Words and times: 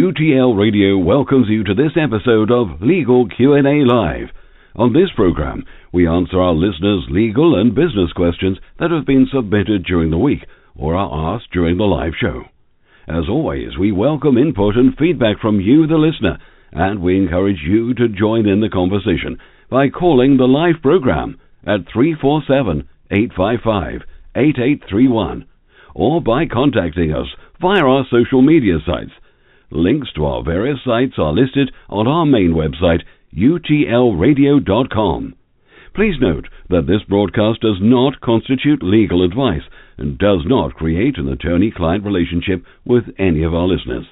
UTL 0.00 0.58
Radio 0.58 0.96
welcomes 0.96 1.48
you 1.50 1.62
to 1.62 1.74
this 1.74 1.92
episode 1.94 2.50
of 2.50 2.80
Legal 2.80 3.28
Q&A 3.28 3.84
Live. 3.84 4.28
On 4.74 4.94
this 4.94 5.10
program, 5.14 5.62
we 5.92 6.08
answer 6.08 6.40
our 6.40 6.54
listeners' 6.54 7.04
legal 7.10 7.60
and 7.60 7.74
business 7.74 8.10
questions 8.16 8.56
that 8.78 8.90
have 8.90 9.04
been 9.04 9.28
submitted 9.30 9.84
during 9.84 10.10
the 10.10 10.16
week 10.16 10.46
or 10.74 10.94
are 10.94 11.34
asked 11.34 11.52
during 11.52 11.76
the 11.76 11.84
live 11.84 12.14
show. 12.18 12.44
As 13.06 13.28
always, 13.28 13.76
we 13.78 13.92
welcome 13.92 14.38
input 14.38 14.74
and 14.74 14.96
feedback 14.96 15.38
from 15.38 15.60
you, 15.60 15.86
the 15.86 15.98
listener, 15.98 16.38
and 16.72 17.02
we 17.02 17.18
encourage 17.18 17.60
you 17.62 17.92
to 17.92 18.08
join 18.08 18.48
in 18.48 18.60
the 18.60 18.70
conversation 18.70 19.36
by 19.68 19.90
calling 19.90 20.38
the 20.38 20.48
live 20.48 20.80
program 20.80 21.38
at 21.66 21.92
347 21.92 22.88
855 23.10 24.00
8831 24.34 25.44
or 25.94 26.22
by 26.22 26.46
contacting 26.46 27.12
us 27.12 27.26
via 27.60 27.84
our 27.84 28.06
social 28.10 28.40
media 28.40 28.78
sites. 28.86 29.12
Links 29.70 30.08
to 30.16 30.24
our 30.24 30.42
various 30.42 30.78
sites 30.84 31.14
are 31.16 31.32
listed 31.32 31.72
on 31.88 32.08
our 32.08 32.26
main 32.26 32.54
website, 32.54 33.02
utlradio.com. 33.36 35.34
Please 35.94 36.14
note 36.20 36.46
that 36.68 36.86
this 36.86 37.02
broadcast 37.08 37.60
does 37.60 37.78
not 37.80 38.20
constitute 38.20 38.82
legal 38.82 39.24
advice 39.24 39.62
and 39.96 40.18
does 40.18 40.40
not 40.44 40.74
create 40.74 41.18
an 41.18 41.28
attorney 41.28 41.72
client 41.74 42.04
relationship 42.04 42.64
with 42.84 43.04
any 43.18 43.44
of 43.44 43.54
our 43.54 43.68
listeners. 43.68 44.06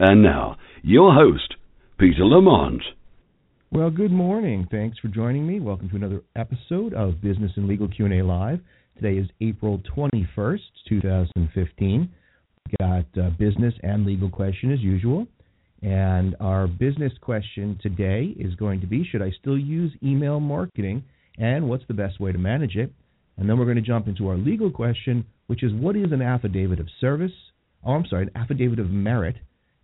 And 0.00 0.22
now, 0.22 0.56
your 0.82 1.14
host, 1.14 1.54
Peter 1.98 2.24
Lamont. 2.24 2.82
Well, 3.70 3.90
good 3.90 4.12
morning. 4.12 4.66
Thanks 4.70 4.98
for 4.98 5.08
joining 5.08 5.46
me. 5.46 5.60
Welcome 5.60 5.88
to 5.90 5.96
another 5.96 6.22
episode 6.34 6.94
of 6.94 7.20
Business 7.20 7.52
and 7.56 7.68
Legal 7.68 7.88
Q&A 7.88 8.22
Live. 8.22 8.60
Today 8.96 9.18
is 9.18 9.28
April 9.40 9.80
21st, 9.96 10.60
2015. 10.88 12.08
Got 12.80 13.06
a 13.16 13.30
business 13.30 13.74
and 13.82 14.04
legal 14.04 14.28
question 14.28 14.72
as 14.72 14.80
usual. 14.80 15.26
And 15.82 16.34
our 16.40 16.66
business 16.66 17.12
question 17.20 17.78
today 17.82 18.34
is 18.38 18.54
going 18.54 18.80
to 18.80 18.86
be 18.86 19.04
Should 19.04 19.22
I 19.22 19.30
still 19.40 19.58
use 19.58 19.92
email 20.02 20.40
marketing 20.40 21.04
and 21.38 21.68
what's 21.68 21.84
the 21.86 21.94
best 21.94 22.18
way 22.18 22.32
to 22.32 22.38
manage 22.38 22.76
it? 22.76 22.92
And 23.36 23.48
then 23.48 23.58
we're 23.58 23.66
going 23.66 23.76
to 23.76 23.82
jump 23.82 24.08
into 24.08 24.28
our 24.28 24.36
legal 24.36 24.70
question, 24.70 25.24
which 25.46 25.62
is 25.62 25.72
What 25.72 25.96
is 25.96 26.12
an 26.12 26.22
affidavit 26.22 26.80
of 26.80 26.88
service? 27.00 27.32
Oh, 27.84 27.92
I'm 27.92 28.06
sorry, 28.06 28.24
an 28.24 28.30
affidavit 28.34 28.80
of 28.80 28.90
merit, 28.90 29.36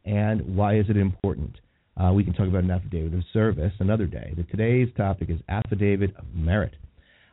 and 0.04 0.56
why 0.56 0.76
is 0.78 0.86
it 0.88 0.96
important? 0.96 1.52
Uh, 1.96 2.12
we 2.12 2.24
can 2.24 2.32
talk 2.32 2.48
about 2.48 2.64
an 2.64 2.70
affidavit 2.70 3.14
of 3.14 3.22
service 3.32 3.72
another 3.78 4.06
day. 4.06 4.32
But 4.34 4.48
today's 4.50 4.88
topic 4.96 5.30
is 5.30 5.38
affidavit 5.48 6.16
of 6.16 6.24
merit. 6.34 6.74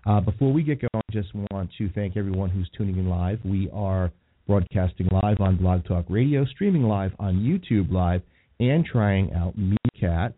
Uh, 0.06 0.20
before 0.20 0.52
we 0.52 0.64
get 0.64 0.80
going, 0.82 0.90
I 1.10 1.12
just 1.12 1.30
want 1.52 1.72
to 1.78 1.90
thank 1.92 2.18
everyone 2.18 2.50
who's 2.50 2.70
tuning 2.78 2.98
in 2.98 3.10
live. 3.10 3.40
We 3.44 3.70
are 3.74 4.12
broadcasting 4.50 5.08
live 5.12 5.40
on 5.42 5.58
Blog 5.58 5.86
Talk 5.86 6.06
Radio, 6.10 6.44
streaming 6.44 6.82
live 6.82 7.12
on 7.20 7.36
YouTube 7.36 7.92
Live, 7.92 8.24
and 8.60 8.84
trying 8.84 9.32
out 9.34 9.54
Meerkat 9.56 10.34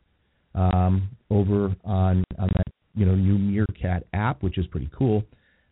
um, 0.53 1.07
over 1.29 1.73
on, 1.85 2.21
on 2.37 2.49
that 2.53 2.67
you 2.93 3.05
know 3.05 3.15
new 3.15 3.37
Meerkat 3.37 4.03
app, 4.13 4.43
which 4.43 4.57
is 4.57 4.67
pretty 4.67 4.89
cool. 4.95 5.23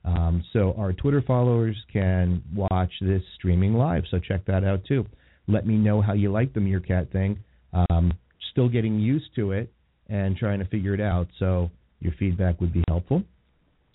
Um, 0.06 0.42
so 0.54 0.74
our 0.78 0.94
Twitter 0.94 1.22
followers 1.22 1.76
can 1.92 2.42
watch 2.56 2.94
this 3.02 3.22
streaming 3.36 3.74
live. 3.74 4.04
So 4.10 4.20
check 4.20 4.46
that 4.46 4.64
out 4.64 4.86
too. 4.86 5.06
Let 5.50 5.68
me 5.68 5.76
know 5.76 6.02
how 6.02 6.14
you 6.14 6.32
like 6.32 6.54
the 6.54 6.62
Meerkat 6.62 7.12
thing. 7.12 7.40
Um, 7.74 8.14
still 8.52 8.70
getting 8.70 9.00
used 9.00 9.36
to 9.36 9.52
it 9.52 9.70
and 10.08 10.38
trying 10.38 10.60
to 10.60 10.66
figure 10.66 10.94
it 10.94 11.02
out. 11.02 11.28
So 11.40 11.72
your 12.00 12.14
feedback 12.18 12.62
would 12.62 12.72
be 12.72 12.86
helpful. 12.88 13.22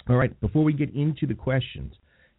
All 0.06 0.16
right, 0.16 0.38
before 0.42 0.64
we 0.64 0.74
get 0.74 0.94
into 0.94 1.26
the 1.26 1.32
questions, 1.32 1.94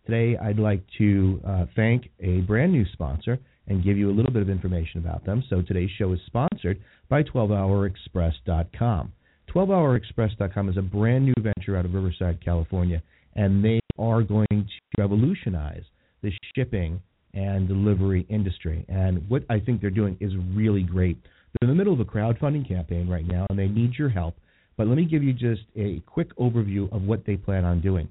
today 0.06 0.38
I'd 0.38 0.59
like 0.59 0.84
to 0.98 1.42
uh, 1.45 1.66
thank 1.75 2.09
a 2.20 2.42
brand 2.42 2.71
new 2.71 2.86
sponsor 2.93 3.39
and 3.67 3.83
give 3.83 3.98
you 3.98 4.10
a 4.10 4.14
little 4.14 4.32
bit 4.32 4.42
of 4.42 4.49
information 4.49 4.99
about 4.99 5.26
them. 5.26 5.43
So 5.49 5.61
today's 5.61 5.89
show 5.98 6.14
is 6.14 6.20
sponsored 6.26 6.80
by 7.10 7.23
12hourexpress.com. 7.23 9.11
12hourexpress.com 9.54 10.70
is 10.70 10.77
a 10.77 10.82
brand 10.82 11.26
new 11.26 11.33
venture 11.39 11.77
out 11.77 11.86
of 11.86 11.94
Riverside, 11.94 12.44
California, 12.44 13.02
and 13.36 13.64
they 13.64 13.80
are 13.98 14.21
going 14.21 14.48
to 14.49 15.02
revolutionize 15.02 15.83
the 16.21 16.32
shipping 16.55 17.02
and 17.33 17.67
delivery 17.67 18.26
industry. 18.30 18.86
And 18.88 19.27
what 19.30 19.44
I 19.49 19.60
think 19.60 19.82
they're 19.82 19.89
doing 19.89 20.17
is 20.20 20.33
really 20.54 20.83
great. 20.83 21.17
They're 21.60 21.70
in 21.70 21.76
the 21.76 21.77
middle 21.77 21.94
of 21.94 21.99
a 21.99 22.05
crowdfunding 22.05 22.67
campaign 22.67 23.08
right 23.08 23.26
now, 23.26 23.45
and 23.49 23.58
they 23.58 23.67
need 23.67 23.94
your 23.98 24.10
help 24.10 24.36
but 24.77 24.88
let 24.88 24.98
me 24.98 25.05
give 25.05 25.23
you 25.23 25.33
just 25.33 25.61
a 25.76 26.02
quick 26.05 26.36
overview 26.38 26.92
of 26.94 27.04
what 27.04 27.26
they 27.26 27.38
plan 27.38 27.65
on 27.65 27.82
doing. 27.82 28.10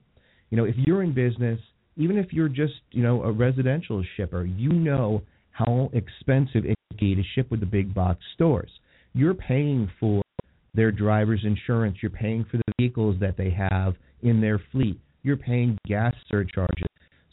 You 0.50 0.56
know, 0.56 0.65
if 0.65 0.75
you're 0.78 1.03
in 1.03 1.12
business, 1.12 1.60
even 1.97 2.19
if 2.19 2.32
you're 2.32 2.49
just, 2.49 2.75
you 2.91 3.03
know, 3.03 3.22
a 3.22 3.32
residential 3.32 4.03
shipper, 4.16 4.44
you 4.44 4.71
know 4.71 5.22
how 5.53 5.91
expensive 5.93 6.65
it 6.65 6.77
can 6.91 6.99
be 6.99 7.15
to 7.15 7.22
ship 7.34 7.50
with 7.50 7.60
the 7.60 7.66
big 7.66 7.94
box 7.94 8.21
stores. 8.34 8.71
You're 9.12 9.34
paying 9.34 9.91
for 10.00 10.22
their 10.75 10.91
driver's 10.91 11.44
insurance, 11.44 11.99
you're 12.03 12.10
paying 12.10 12.44
for 12.50 12.56
the 12.56 12.72
vehicles 12.78 13.16
that 13.21 13.37
they 13.37 13.50
have 13.50 13.94
in 14.22 14.41
their 14.41 14.60
fleet, 14.72 14.99
you're 15.22 15.37
paying 15.37 15.78
gas 15.87 16.15
surcharges. 16.28 16.88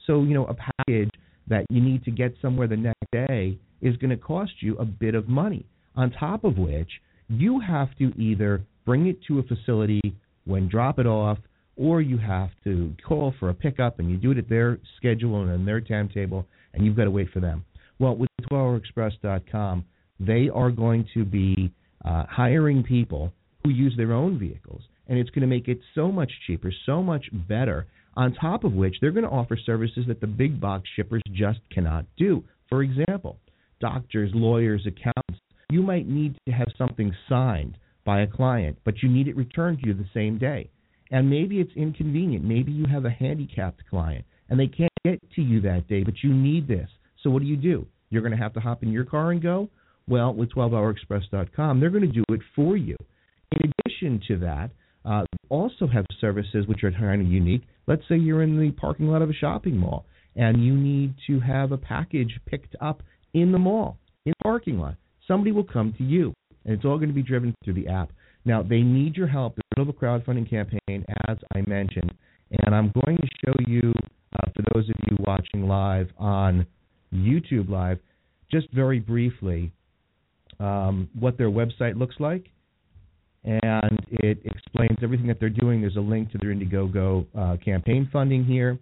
So, 0.05 0.23
you 0.23 0.33
know, 0.33 0.45
a 0.45 0.53
package 0.53 1.09
that 1.47 1.65
you 1.69 1.81
need 1.81 2.03
to 2.05 2.11
get 2.11 2.35
somewhere 2.41 2.67
the 2.67 2.77
next 2.77 3.03
day 3.11 3.57
is 3.81 3.97
going 3.97 4.11
to 4.11 4.17
cost 4.17 4.51
you 4.59 4.77
a 4.77 4.85
bit 4.85 5.15
of 5.15 5.27
money. 5.27 5.65
On 5.95 6.11
top 6.11 6.43
of 6.43 6.57
which, 6.57 6.89
you 7.27 7.59
have 7.59 7.95
to 7.97 8.13
either 8.17 8.61
bring 8.85 9.07
it 9.07 9.17
to 9.27 9.39
a 9.39 9.43
facility 9.43 10.01
when 10.45 10.67
drop 10.67 10.99
it 10.99 11.07
off, 11.07 11.37
or 11.81 11.99
you 11.99 12.17
have 12.17 12.51
to 12.63 12.93
call 13.07 13.33
for 13.39 13.49
a 13.49 13.53
pickup 13.53 13.97
and 13.97 14.09
you 14.11 14.15
do 14.15 14.31
it 14.31 14.37
at 14.37 14.47
their 14.47 14.77
schedule 14.97 15.41
and 15.41 15.51
on 15.51 15.65
their 15.65 15.81
timetable, 15.81 16.45
and 16.73 16.85
you've 16.85 16.95
got 16.95 17.05
to 17.05 17.11
wait 17.11 17.29
for 17.33 17.39
them. 17.39 17.65
Well, 17.97 18.15
with 18.15 18.29
12hourexpress.com, 18.51 19.85
they 20.19 20.49
are 20.53 20.69
going 20.69 21.07
to 21.15 21.25
be 21.25 21.71
uh, 22.05 22.25
hiring 22.29 22.83
people 22.83 23.33
who 23.63 23.71
use 23.71 23.95
their 23.97 24.13
own 24.13 24.37
vehicles, 24.37 24.81
and 25.07 25.17
it's 25.17 25.31
going 25.31 25.41
to 25.41 25.47
make 25.47 25.67
it 25.67 25.79
so 25.95 26.11
much 26.11 26.31
cheaper, 26.45 26.71
so 26.85 27.01
much 27.01 27.25
better. 27.47 27.87
On 28.15 28.33
top 28.33 28.63
of 28.63 28.73
which, 28.73 28.95
they're 29.01 29.11
going 29.11 29.25
to 29.25 29.29
offer 29.29 29.57
services 29.65 30.05
that 30.07 30.21
the 30.21 30.27
big 30.27 30.61
box 30.61 30.87
shippers 30.95 31.21
just 31.31 31.59
cannot 31.71 32.05
do. 32.15 32.43
For 32.69 32.83
example, 32.83 33.39
doctors, 33.79 34.31
lawyers, 34.33 34.85
accountants, 34.85 35.41
you 35.71 35.81
might 35.81 36.07
need 36.07 36.35
to 36.45 36.51
have 36.51 36.67
something 36.77 37.15
signed 37.27 37.77
by 38.05 38.21
a 38.21 38.27
client, 38.27 38.77
but 38.83 39.01
you 39.01 39.09
need 39.09 39.27
it 39.27 39.35
returned 39.35 39.79
to 39.79 39.87
you 39.87 39.93
the 39.93 40.09
same 40.13 40.37
day. 40.37 40.69
And 41.11 41.29
maybe 41.29 41.59
it's 41.59 41.71
inconvenient. 41.75 42.43
Maybe 42.43 42.71
you 42.71 42.85
have 42.85 43.05
a 43.05 43.09
handicapped 43.09 43.83
client 43.89 44.25
and 44.49 44.59
they 44.59 44.67
can't 44.67 44.91
get 45.03 45.19
to 45.35 45.41
you 45.41 45.61
that 45.61 45.87
day, 45.87 46.03
but 46.03 46.15
you 46.23 46.33
need 46.33 46.67
this. 46.67 46.89
So 47.21 47.29
what 47.29 47.41
do 47.41 47.47
you 47.47 47.57
do? 47.57 47.85
You're 48.09 48.21
going 48.21 48.31
to 48.31 48.37
have 48.37 48.53
to 48.53 48.59
hop 48.59 48.83
in 48.83 48.91
your 48.91 49.05
car 49.05 49.31
and 49.31 49.41
go? 49.41 49.69
Well, 50.07 50.33
with 50.33 50.51
12hourexpress.com, 50.53 51.79
they're 51.79 51.89
going 51.89 52.07
to 52.07 52.11
do 52.11 52.23
it 52.29 52.41
for 52.55 52.75
you. 52.75 52.95
In 53.51 53.71
addition 53.85 54.21
to 54.27 54.37
that, 54.39 54.71
uh, 55.05 55.23
also 55.49 55.87
have 55.87 56.05
services 56.19 56.67
which 56.67 56.83
are 56.83 56.91
kind 56.91 57.21
of 57.21 57.27
unique. 57.27 57.63
Let's 57.87 58.03
say 58.07 58.15
you're 58.17 58.43
in 58.43 58.59
the 58.59 58.71
parking 58.71 59.07
lot 59.07 59.21
of 59.21 59.29
a 59.29 59.33
shopping 59.33 59.77
mall 59.77 60.05
and 60.35 60.63
you 60.63 60.73
need 60.73 61.13
to 61.27 61.39
have 61.39 61.71
a 61.71 61.77
package 61.77 62.39
picked 62.45 62.75
up 62.79 63.03
in 63.33 63.51
the 63.51 63.57
mall, 63.57 63.97
in 64.25 64.31
the 64.31 64.43
parking 64.43 64.79
lot. 64.79 64.95
Somebody 65.27 65.51
will 65.51 65.63
come 65.63 65.93
to 65.97 66.03
you 66.03 66.33
and 66.65 66.73
it's 66.73 66.85
all 66.85 66.97
going 66.97 67.09
to 67.09 67.15
be 67.15 67.23
driven 67.23 67.53
through 67.63 67.73
the 67.73 67.87
app. 67.87 68.11
Now, 68.45 68.63
they 68.63 68.81
need 68.81 69.15
your 69.15 69.27
help. 69.27 69.55
They're 69.55 69.83
in 69.83 69.87
the 69.87 69.93
crowdfunding 69.93 70.49
campaign, 70.49 71.05
as 71.27 71.37
I 71.55 71.61
mentioned, 71.67 72.11
and 72.51 72.75
I'm 72.75 72.91
going 73.05 73.17
to 73.17 73.27
show 73.45 73.53
you, 73.67 73.93
uh, 74.33 74.51
for 74.55 74.63
those 74.73 74.89
of 74.89 74.95
you 75.09 75.17
watching 75.19 75.67
live 75.67 76.09
on 76.17 76.65
YouTube 77.13 77.69
Live, 77.69 77.99
just 78.51 78.67
very 78.71 78.99
briefly, 78.99 79.71
um, 80.59 81.09
what 81.19 81.37
their 81.37 81.49
website 81.49 81.97
looks 81.97 82.15
like, 82.19 82.47
and 83.43 83.99
it 84.09 84.39
explains 84.45 84.97
everything 85.01 85.27
that 85.27 85.39
they're 85.39 85.49
doing. 85.49 85.81
There's 85.81 85.95
a 85.95 86.01
link 86.01 86.31
to 86.31 86.37
their 86.37 86.53
Indiegogo 86.53 87.25
uh, 87.37 87.57
campaign 87.63 88.09
funding 88.11 88.43
here. 88.43 88.77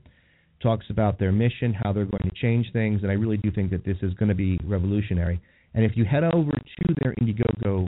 Talks 0.62 0.86
about 0.90 1.18
their 1.20 1.32
mission, 1.32 1.74
how 1.74 1.94
they're 1.94 2.06
going 2.06 2.24
to 2.24 2.36
change 2.42 2.72
things, 2.74 3.02
and 3.04 3.12
I 3.12 3.16
really 3.16 3.38
do 3.38 3.52
think 3.52 3.72
that 3.72 3.86
this 3.86 3.98
is 4.02 4.14
going 4.16 4.30
to 4.30 4.36
be 4.36 4.60
revolutionary. 4.66 5.40
And 5.74 5.86
if 5.86 5.96
you 5.96 6.04
head 6.04 6.24
over 6.24 6.52
to 6.52 6.96
their 7.02 7.14
Indiegogo 7.22 7.88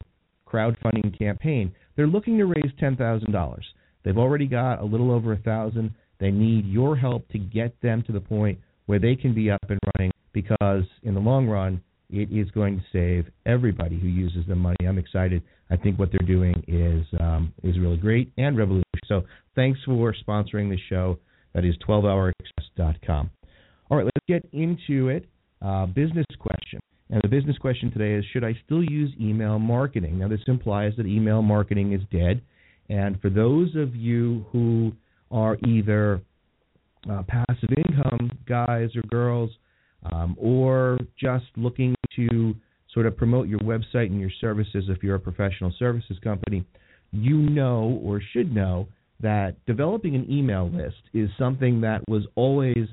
crowdfunding 0.51 1.17
campaign, 1.17 1.73
they're 1.95 2.07
looking 2.07 2.37
to 2.37 2.45
raise 2.45 2.71
$10,000. 2.81 3.59
They've 4.03 4.17
already 4.17 4.47
got 4.47 4.81
a 4.81 4.85
little 4.85 5.11
over 5.11 5.33
a 5.33 5.37
thousand. 5.37 5.93
They 6.19 6.31
need 6.31 6.65
your 6.65 6.95
help 6.95 7.27
to 7.29 7.39
get 7.39 7.79
them 7.81 8.03
to 8.07 8.11
the 8.11 8.19
point 8.19 8.59
where 8.85 8.99
they 8.99 9.15
can 9.15 9.33
be 9.33 9.51
up 9.51 9.65
and 9.69 9.79
running 9.97 10.11
because 10.33 10.83
in 11.03 11.13
the 11.13 11.19
long 11.19 11.47
run, 11.47 11.81
it 12.09 12.29
is 12.31 12.49
going 12.51 12.77
to 12.77 12.83
save 12.91 13.31
everybody 13.45 13.97
who 13.99 14.07
uses 14.07 14.45
the 14.47 14.55
money. 14.55 14.77
I'm 14.87 14.97
excited. 14.97 15.41
I 15.69 15.77
think 15.77 15.97
what 15.97 16.09
they're 16.11 16.27
doing 16.27 16.61
is 16.67 17.05
um, 17.19 17.53
is 17.63 17.79
really 17.79 17.97
great 17.97 18.31
and 18.37 18.57
revolutionary. 18.57 18.83
So 19.07 19.23
thanks 19.55 19.79
for 19.85 20.13
sponsoring 20.27 20.69
the 20.69 20.77
show. 20.89 21.17
That 21.53 21.65
is 21.65 21.75
12hourexpress.com. 21.87 23.29
All 23.89 23.97
right, 23.97 24.05
let's 24.05 24.25
get 24.27 24.47
into 24.53 25.09
it. 25.09 25.25
Uh, 25.61 25.85
business 25.85 26.25
question. 26.39 26.79
And 27.11 27.21
the 27.21 27.27
business 27.27 27.57
question 27.57 27.91
today 27.91 28.13
is 28.13 28.25
Should 28.31 28.45
I 28.45 28.55
still 28.65 28.83
use 28.83 29.11
email 29.19 29.59
marketing? 29.59 30.17
Now, 30.17 30.29
this 30.29 30.39
implies 30.47 30.93
that 30.97 31.05
email 31.05 31.41
marketing 31.41 31.91
is 31.91 32.01
dead. 32.09 32.41
And 32.89 33.19
for 33.21 33.29
those 33.29 33.75
of 33.75 33.95
you 33.95 34.45
who 34.51 34.93
are 35.29 35.57
either 35.67 36.21
uh, 37.09 37.23
passive 37.27 37.69
income 37.77 38.31
guys 38.47 38.89
or 38.95 39.01
girls, 39.09 39.51
um, 40.11 40.35
or 40.39 40.97
just 41.19 41.45
looking 41.57 41.93
to 42.15 42.55
sort 42.93 43.05
of 43.05 43.15
promote 43.15 43.47
your 43.47 43.59
website 43.59 44.07
and 44.07 44.19
your 44.19 44.31
services 44.41 44.85
if 44.87 45.03
you're 45.03 45.15
a 45.15 45.19
professional 45.19 45.73
services 45.77 46.17
company, 46.23 46.65
you 47.11 47.37
know 47.37 47.99
or 48.03 48.21
should 48.33 48.53
know 48.53 48.87
that 49.19 49.55
developing 49.65 50.15
an 50.15 50.25
email 50.29 50.69
list 50.69 51.01
is 51.13 51.29
something 51.37 51.81
that 51.81 52.01
was 52.07 52.23
always 52.35 52.87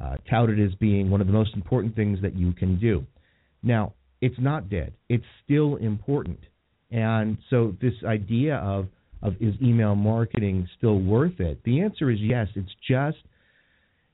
uh, 0.00 0.16
touted 0.28 0.60
as 0.60 0.74
being 0.76 1.10
one 1.10 1.20
of 1.20 1.26
the 1.26 1.32
most 1.32 1.54
important 1.54 1.94
things 1.94 2.18
that 2.22 2.34
you 2.34 2.52
can 2.52 2.78
do. 2.78 3.04
Now, 3.64 3.94
it's 4.20 4.38
not 4.38 4.70
dead. 4.70 4.92
It's 5.08 5.24
still 5.44 5.76
important. 5.76 6.40
And 6.90 7.38
so 7.50 7.74
this 7.80 7.94
idea 8.06 8.56
of 8.56 8.88
of 9.24 9.34
is 9.40 9.54
email 9.60 9.96
marketing 9.96 10.68
still 10.76 11.00
worth 11.00 11.40
it? 11.40 11.58
The 11.64 11.80
answer 11.80 12.10
is 12.10 12.18
yes. 12.20 12.46
It's 12.54 12.70
just 12.86 13.16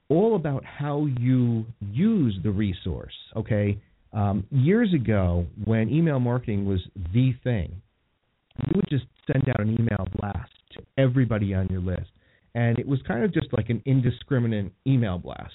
all 0.08 0.36
about 0.36 0.64
how 0.64 1.06
you 1.18 1.66
use 1.80 2.38
the 2.42 2.50
resource. 2.50 3.12
Okay, 3.36 3.78
um, 4.12 4.46
years 4.50 4.94
ago 4.94 5.46
when 5.64 5.90
email 5.90 6.20
marketing 6.20 6.64
was 6.64 6.80
the 7.12 7.32
thing, 7.44 7.82
you 8.66 8.72
would 8.76 8.88
just 8.88 9.04
send 9.30 9.48
out 9.48 9.60
an 9.60 9.76
email 9.78 10.06
blast 10.16 10.50
to 10.76 10.82
everybody 10.96 11.54
on 11.54 11.66
your 11.68 11.80
list, 11.80 12.10
and 12.54 12.78
it 12.78 12.86
was 12.86 13.00
kind 13.06 13.24
of 13.24 13.34
just 13.34 13.48
like 13.52 13.68
an 13.68 13.82
indiscriminate 13.84 14.72
email 14.86 15.18
blast. 15.18 15.54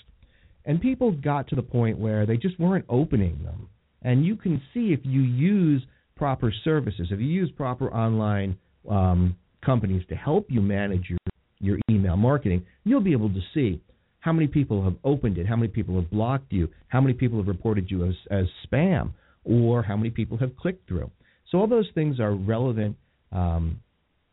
And 0.65 0.81
people 0.81 1.12
got 1.12 1.47
to 1.50 1.56
the 1.56 1.62
point 1.62 1.97
where 1.97 2.25
they 2.25 2.38
just 2.38 2.59
weren't 2.59 2.86
opening 2.89 3.39
them. 3.44 3.69
And 4.06 4.24
you 4.24 4.36
can 4.36 4.62
see 4.72 4.94
if 4.94 5.00
you 5.04 5.22
use 5.22 5.84
proper 6.16 6.54
services, 6.63 7.07
if 7.10 7.19
you 7.19 7.25
use 7.25 7.52
proper 7.57 7.92
online 7.92 8.56
um, 8.90 9.36
companies 9.66 10.04
to 10.10 10.16
help 10.16 10.46
you 10.50 10.62
manage 10.62 11.10
your, 11.10 11.18
your 11.60 11.80
email 11.90 12.16
marketing, 12.16 12.63
you'll 12.84 13.02
be 13.02 13.13
able 13.13 13.30
to 13.30 13.42
see 13.54 13.81
how 14.19 14.31
many 14.31 14.46
people 14.46 14.84
have 14.84 14.96
opened 15.04 15.40
it, 15.40 15.48
how 15.48 15.56
many 15.56 15.68
people 15.68 15.96
have 15.96 16.10
blocked 16.12 16.54
you, 16.54 16.69
how 16.88 17.02
many 17.02 17.16
people 17.16 17.40
have 17.40 17.48
reported 17.48 17.90
you 17.90 18.06
as, 18.06 18.13
as 18.30 18.46
spam, 18.66 19.12
or 19.44 19.81
how 19.81 19.98
many 19.98 20.12
people 20.12 20.38
have 20.38 20.56
clicked 20.56 20.88
through. 20.88 21.10
So 21.50 21.57
all 21.57 21.68
those 21.68 21.90
things 21.96 22.19
are 22.19 22.34
relevant, 22.34 22.96
um, 23.31 23.80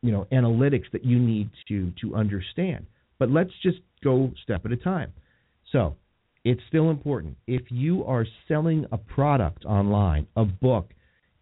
you 0.03 0.13
know, 0.13 0.27
analytics 0.33 0.91
that 0.93 1.05
you 1.05 1.19
need 1.19 1.51
to 1.69 1.93
to 2.03 2.15
understand. 2.15 2.87
But 3.19 3.31
let's 3.31 3.53
just 3.63 3.79
go 4.05 4.33
step 4.43 4.67
at 4.67 4.73
a 4.73 4.77
time. 4.77 5.13
So 5.71 5.97
it's 6.45 6.61
still 6.69 6.91
important. 6.91 7.37
If 7.47 7.63
you 7.71 8.05
are 8.05 8.27
selling 8.49 8.87
a 8.91 8.99
product 8.99 9.65
online, 9.65 10.27
a 10.37 10.45
book, 10.45 10.91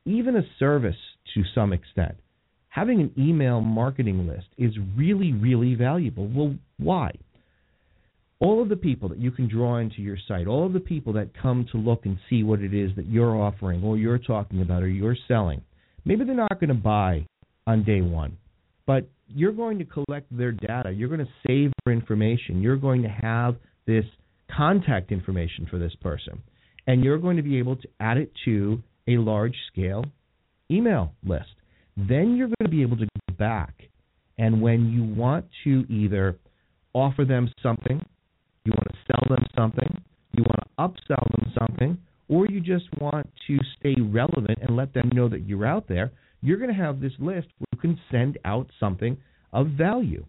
even 0.05 0.37
a 0.37 0.43
service 0.59 0.97
to 1.35 1.43
some 1.55 1.73
extent, 1.73 2.17
having 2.69 3.01
an 3.01 3.13
email 3.19 3.61
marketing 3.61 4.27
list 4.27 4.47
is 4.59 4.73
really, 4.97 5.33
really 5.33 5.75
valuable. 5.75 6.29
Well, 6.29 6.55
why? 6.79 7.13
All 8.41 8.63
of 8.63 8.69
the 8.69 8.77
people 8.77 9.09
that 9.11 9.19
you 9.19 9.31
can 9.31 9.49
draw 9.49 9.79
into 9.79 10.01
your 10.01 10.17
site, 10.29 10.47
all 10.47 10.67
of 10.67 10.73
the 10.73 10.81
people 10.81 11.13
that 11.15 11.31
come 11.41 11.67
to 11.73 11.79
look 11.79 12.07
and 12.07 12.19
see 12.29 12.43
what 12.43 12.61
it 12.61 12.73
is 12.73 12.91
that 12.97 13.07
you're 13.07 13.37
offering 13.37 13.83
or 13.83 13.99
you're 13.99 14.19
talking 14.19 14.63
about 14.63 14.83
or 14.83 14.89
you're 14.89 15.17
selling, 15.29 15.63
maybe 16.05 16.25
they're 16.25 16.35
not 16.35 16.59
going 16.61 16.69
to 16.69 16.75
buy 16.75 17.27
on 17.67 17.85
day 17.85 18.01
one, 18.01 18.37
but 18.87 19.07
you're 19.29 19.53
going 19.53 19.79
to 19.79 19.85
collect 19.85 20.27
their 20.37 20.53
data. 20.53 20.91
You're 20.91 21.09
going 21.09 21.21
to 21.21 21.33
save 21.47 21.71
their 21.85 21.93
information. 21.93 22.63
You're 22.63 22.77
going 22.77 23.03
to 23.03 23.09
have 23.09 23.57
this 23.87 24.05
contact 24.57 25.13
information 25.13 25.67
for 25.71 25.79
this 25.79 25.95
person. 26.01 26.43
And 26.87 27.05
you're 27.05 27.19
going 27.19 27.37
to 27.37 27.43
be 27.43 27.59
able 27.59 27.77
to 27.77 27.89
add 28.01 28.17
it 28.17 28.33
to 28.45 28.83
a 29.07 29.19
large 29.19 29.57
scale 29.73 30.05
email 30.71 31.13
list. 31.25 31.51
Then 31.97 32.37
you're 32.37 32.49
going 32.49 32.65
to 32.65 32.69
be 32.69 32.83
able 32.83 32.97
to 32.97 33.07
go 33.07 33.35
back 33.39 33.75
and 34.41 34.63
when 34.63 34.89
you 34.89 35.05
want 35.05 35.45
to 35.65 35.85
either 35.91 36.39
offer 36.95 37.27
them 37.27 37.53
something, 37.63 38.03
you 38.65 38.73
want 38.73 38.89
to 38.89 38.97
sell 39.07 39.37
them 39.37 39.47
something, 39.55 40.03
you 40.33 40.43
want 40.43 40.61
to 40.65 41.13
upsell 41.13 41.31
them 41.37 41.53
something, 41.59 41.99
or 42.27 42.47
you 42.47 42.59
just 42.59 42.87
want 42.99 43.29
to 43.47 43.59
stay 43.79 43.95
relevant 44.01 44.59
and 44.63 44.77
let 44.77 44.95
them 44.95 45.11
know 45.13 45.29
that 45.29 45.43
you're 45.43 45.67
out 45.67 45.89
there, 45.89 46.11
you're 46.41 46.57
going 46.57 46.71
to 46.71 46.83
have 46.83 47.01
this 47.01 47.13
list 47.19 47.49
where 47.59 47.67
you 47.75 47.79
can 47.79 48.01
send 48.11 48.39
out 48.47 48.67
something 48.81 49.19
of 49.53 49.67
value. 49.69 50.25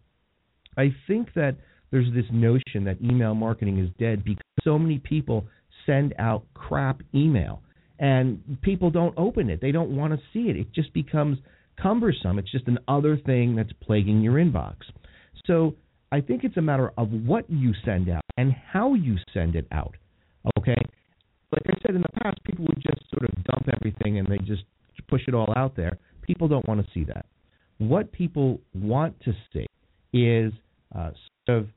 I 0.78 0.94
think 1.08 1.34
that 1.36 1.56
there's 1.92 2.12
this 2.14 2.26
notion 2.32 2.84
that 2.86 2.98
email 3.02 3.36
marketing 3.36 3.80
is 3.80 3.90
dead 4.00 4.24
because 4.24 4.44
so 4.64 4.80
many 4.80 5.00
people 5.00 5.46
send 5.86 6.14
out 6.18 6.44
crap 6.54 7.02
email 7.14 7.62
and 8.00 8.42
people 8.62 8.90
don't 8.90 9.14
open 9.18 9.50
it. 9.50 9.62
They 9.62 9.72
don't 9.72 9.96
want 9.96 10.14
to 10.14 10.20
see 10.34 10.50
it. 10.50 10.58
It 10.58 10.74
just 10.74 10.94
becomes 10.94 11.38
cumbersome. 11.82 12.40
It's 12.40 12.52
just 12.52 12.66
another 12.68 13.18
thing 13.18 13.56
that's 13.56 13.72
plaguing 13.82 14.22
your 14.22 14.34
inbox. 14.34 14.76
So 15.46 15.76
I 16.12 16.22
think 16.22 16.44
it's 16.44 16.58
a 16.58 16.62
matter 16.62 16.92
of 16.98 17.10
what 17.12 17.50
you 17.50 17.74
send 17.86 18.10
out 18.10 18.24
and 18.38 18.54
how 18.54 18.96
you 18.96 19.18
send 19.34 19.56
it 19.56 19.68
out. 19.72 19.96
Okay? 20.58 20.78
Like 21.52 21.64
I 21.68 21.74
said 21.86 21.96
in 21.96 22.02
the 22.02 22.22
past, 22.22 22.44
people 22.44 22.66
would 22.66 22.82
just 22.82 23.10
sort 23.10 23.30
of 23.30 23.44
dump 23.44 23.68
everything 23.76 24.18
and 24.18 24.28
they 24.28 24.38
just 24.40 24.64
push 25.08 25.22
it 25.28 25.34
all 25.34 25.54
out 25.56 25.76
there. 25.76 25.98
People 26.22 26.48
don't 26.48 26.68
want 26.68 26.84
to 26.84 26.92
see 26.94 27.04
that. 27.06 27.26
What 27.78 28.12
people 28.12 28.62
want 28.74 29.20
to 29.22 29.34
see 29.54 29.66
is 30.14 30.54
uh, 30.96 31.12
sort 31.46 31.60
of 31.60 31.68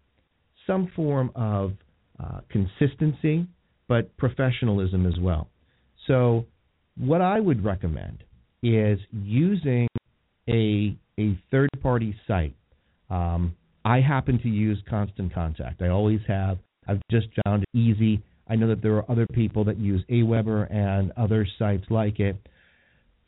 some 0.67 0.91
form 0.95 1.31
of 1.35 1.73
uh, 2.23 2.41
consistency, 2.49 3.47
but 3.89 4.17
professionalism 4.17 5.07
as 5.07 5.19
well. 5.21 5.49
So, 6.07 6.47
what 6.97 7.21
I 7.21 7.41
would 7.41 7.65
recommend 7.65 8.23
is 8.63 8.99
using 9.13 9.89
a 10.49 10.97
a 11.19 11.39
third 11.51 11.71
party 11.83 12.15
site. 12.27 12.55
Um, 13.11 13.55
I 13.85 14.01
happen 14.01 14.39
to 14.43 14.49
use 14.49 14.83
Constant 14.89 15.33
Contact. 15.35 15.83
I 15.83 15.89
always 15.89 16.21
have. 16.27 16.59
I've 16.89 17.01
just 17.11 17.29
found 17.45 17.63
it 17.63 17.79
easy. 17.79 18.23
I 18.49 18.57
know 18.57 18.69
that 18.69 18.83
there 18.83 18.97
are 18.97 19.11
other 19.11 19.27
people 19.33 19.65
that 19.65 19.79
use 19.79 20.03
Aweber 20.11 20.71
and 20.75 21.13
other 21.17 21.47
sites 21.59 21.85
like 21.91 22.21
it. 22.21 22.37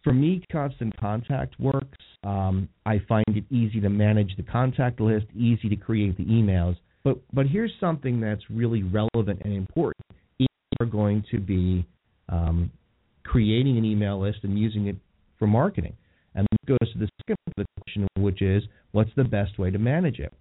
For 0.03 0.12
me, 0.12 0.43
Constant 0.50 0.97
Contact 0.99 1.59
works. 1.59 1.99
Um, 2.25 2.69
I 2.85 3.00
find 3.09 3.25
it 3.29 3.44
easy 3.50 3.81
to 3.81 3.88
manage 3.88 4.37
the 4.37 4.43
contact 4.43 5.00
list, 5.00 5.27
easy 5.35 5.69
to 5.69 5.77
create 5.77 6.17
the 6.17 6.25
emails. 6.25 6.77
But 7.06 7.19
but 7.32 7.47
here's 7.47 7.70
something 7.79 8.20
that's 8.20 8.43
really 8.50 8.82
relevant 8.82 9.41
and 9.44 9.53
important. 9.53 10.05
If 10.41 10.49
you're 10.81 10.88
going 10.88 11.25
to 11.31 11.38
be 11.38 11.87
um, 12.29 12.73
creating 13.23 13.79
an 13.79 13.85
email 13.85 14.20
list 14.20 14.38
and 14.43 14.58
using 14.58 14.88
it 14.88 14.97
for 15.38 15.47
marketing. 15.47 15.93
And 16.35 16.49
this 16.50 16.76
goes 16.76 16.93
to 16.94 16.99
the 16.99 17.08
second 17.29 17.67
question, 17.85 18.08
which 18.17 18.43
is 18.43 18.64
what's 18.91 19.12
the 19.14 19.23
best 19.23 19.56
way 19.56 19.70
to 19.70 19.79
manage 19.79 20.19
it? 20.19 20.32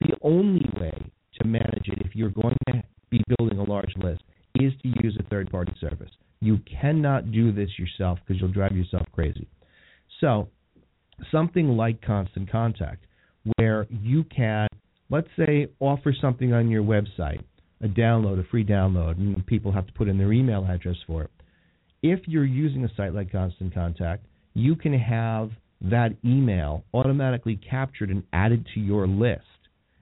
The 0.00 0.14
only 0.22 0.64
way 0.80 0.96
to 1.40 1.44
manage 1.44 1.88
it, 1.88 1.98
if 2.06 2.14
you're 2.14 2.30
going 2.30 2.56
to 2.68 2.84
be 3.10 3.20
building 3.36 3.58
a 3.58 3.64
large 3.64 3.92
list, 3.96 4.22
is 4.54 4.72
to 4.82 4.88
use 5.02 5.18
a 5.18 5.24
third 5.24 5.50
party 5.50 5.72
service. 5.80 6.10
You 6.40 6.60
cannot 6.80 7.32
do 7.32 7.50
this 7.50 7.70
yourself 7.76 8.20
because 8.24 8.40
you'll 8.40 8.52
drive 8.52 8.76
yourself 8.76 9.08
crazy. 9.10 9.48
So, 10.20 10.48
something 11.32 11.70
like 11.70 12.00
Constant 12.00 12.48
Contact, 12.48 13.06
where 13.56 13.88
you 13.90 14.22
can, 14.24 14.68
let's 15.12 15.28
say, 15.36 15.68
offer 15.78 16.14
something 16.18 16.54
on 16.54 16.70
your 16.70 16.82
website, 16.82 17.44
a 17.82 17.86
download, 17.86 18.40
a 18.40 18.48
free 18.48 18.64
download, 18.64 19.18
and 19.18 19.46
people 19.46 19.70
have 19.70 19.86
to 19.86 19.92
put 19.92 20.08
in 20.08 20.16
their 20.16 20.32
email 20.32 20.66
address 20.68 20.96
for 21.06 21.22
it. 21.22 21.30
If 22.02 22.20
you're 22.26 22.46
using 22.46 22.84
a 22.84 22.94
site 22.96 23.14
like 23.14 23.30
Constant 23.30 23.74
Contact, 23.74 24.24
you 24.54 24.74
can 24.74 24.98
have 24.98 25.50
that 25.82 26.16
email 26.24 26.82
automatically 26.94 27.60
captured 27.68 28.08
and 28.08 28.22
added 28.32 28.66
to 28.72 28.80
your 28.80 29.06
list. 29.06 29.42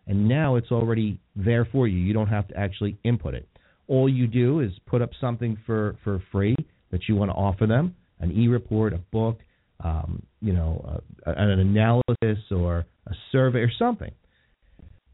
And 0.06 0.28
now 0.28 0.54
it's 0.54 0.70
already 0.70 1.18
there 1.34 1.64
for 1.64 1.88
you. 1.88 1.98
You 1.98 2.14
don't 2.14 2.28
have 2.28 2.46
to 2.48 2.56
actually 2.56 2.96
input 3.02 3.34
it. 3.34 3.48
All 3.88 4.08
you 4.08 4.28
do 4.28 4.60
is 4.60 4.70
put 4.86 5.02
up 5.02 5.10
something 5.20 5.58
for, 5.66 5.96
for 6.04 6.22
free 6.30 6.56
that 6.92 7.08
you 7.08 7.16
want 7.16 7.30
to 7.30 7.34
offer 7.34 7.66
them 7.66 7.96
an 8.20 8.30
e 8.30 8.46
report, 8.46 8.92
a 8.92 8.98
book, 8.98 9.40
um, 9.82 10.22
you 10.40 10.52
know, 10.52 11.02
an 11.26 11.50
analysis 11.50 12.44
or 12.50 12.84
a 13.06 13.14
survey 13.32 13.60
or 13.60 13.70
something. 13.76 14.12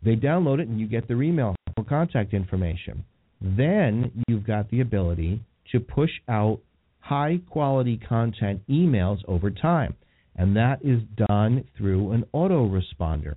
They 0.07 0.15
download 0.15 0.61
it 0.61 0.69
and 0.69 0.79
you 0.79 0.87
get 0.87 1.09
their 1.09 1.21
email 1.21 1.57
or 1.77 1.83
contact 1.83 2.33
information. 2.33 3.05
Then 3.41 4.25
you've 4.29 4.47
got 4.47 4.71
the 4.71 4.81
ability 4.81 5.43
to 5.73 5.81
push 5.81 6.13
out 6.29 6.61
high 7.01 7.41
quality 7.51 7.99
content 8.09 8.63
emails 8.71 9.19
over 9.27 9.51
time. 9.51 9.97
And 10.37 10.55
that 10.57 10.79
is 10.85 11.01
done 11.29 11.65
through 11.77 12.13
an 12.13 12.25
autoresponder. 12.33 13.35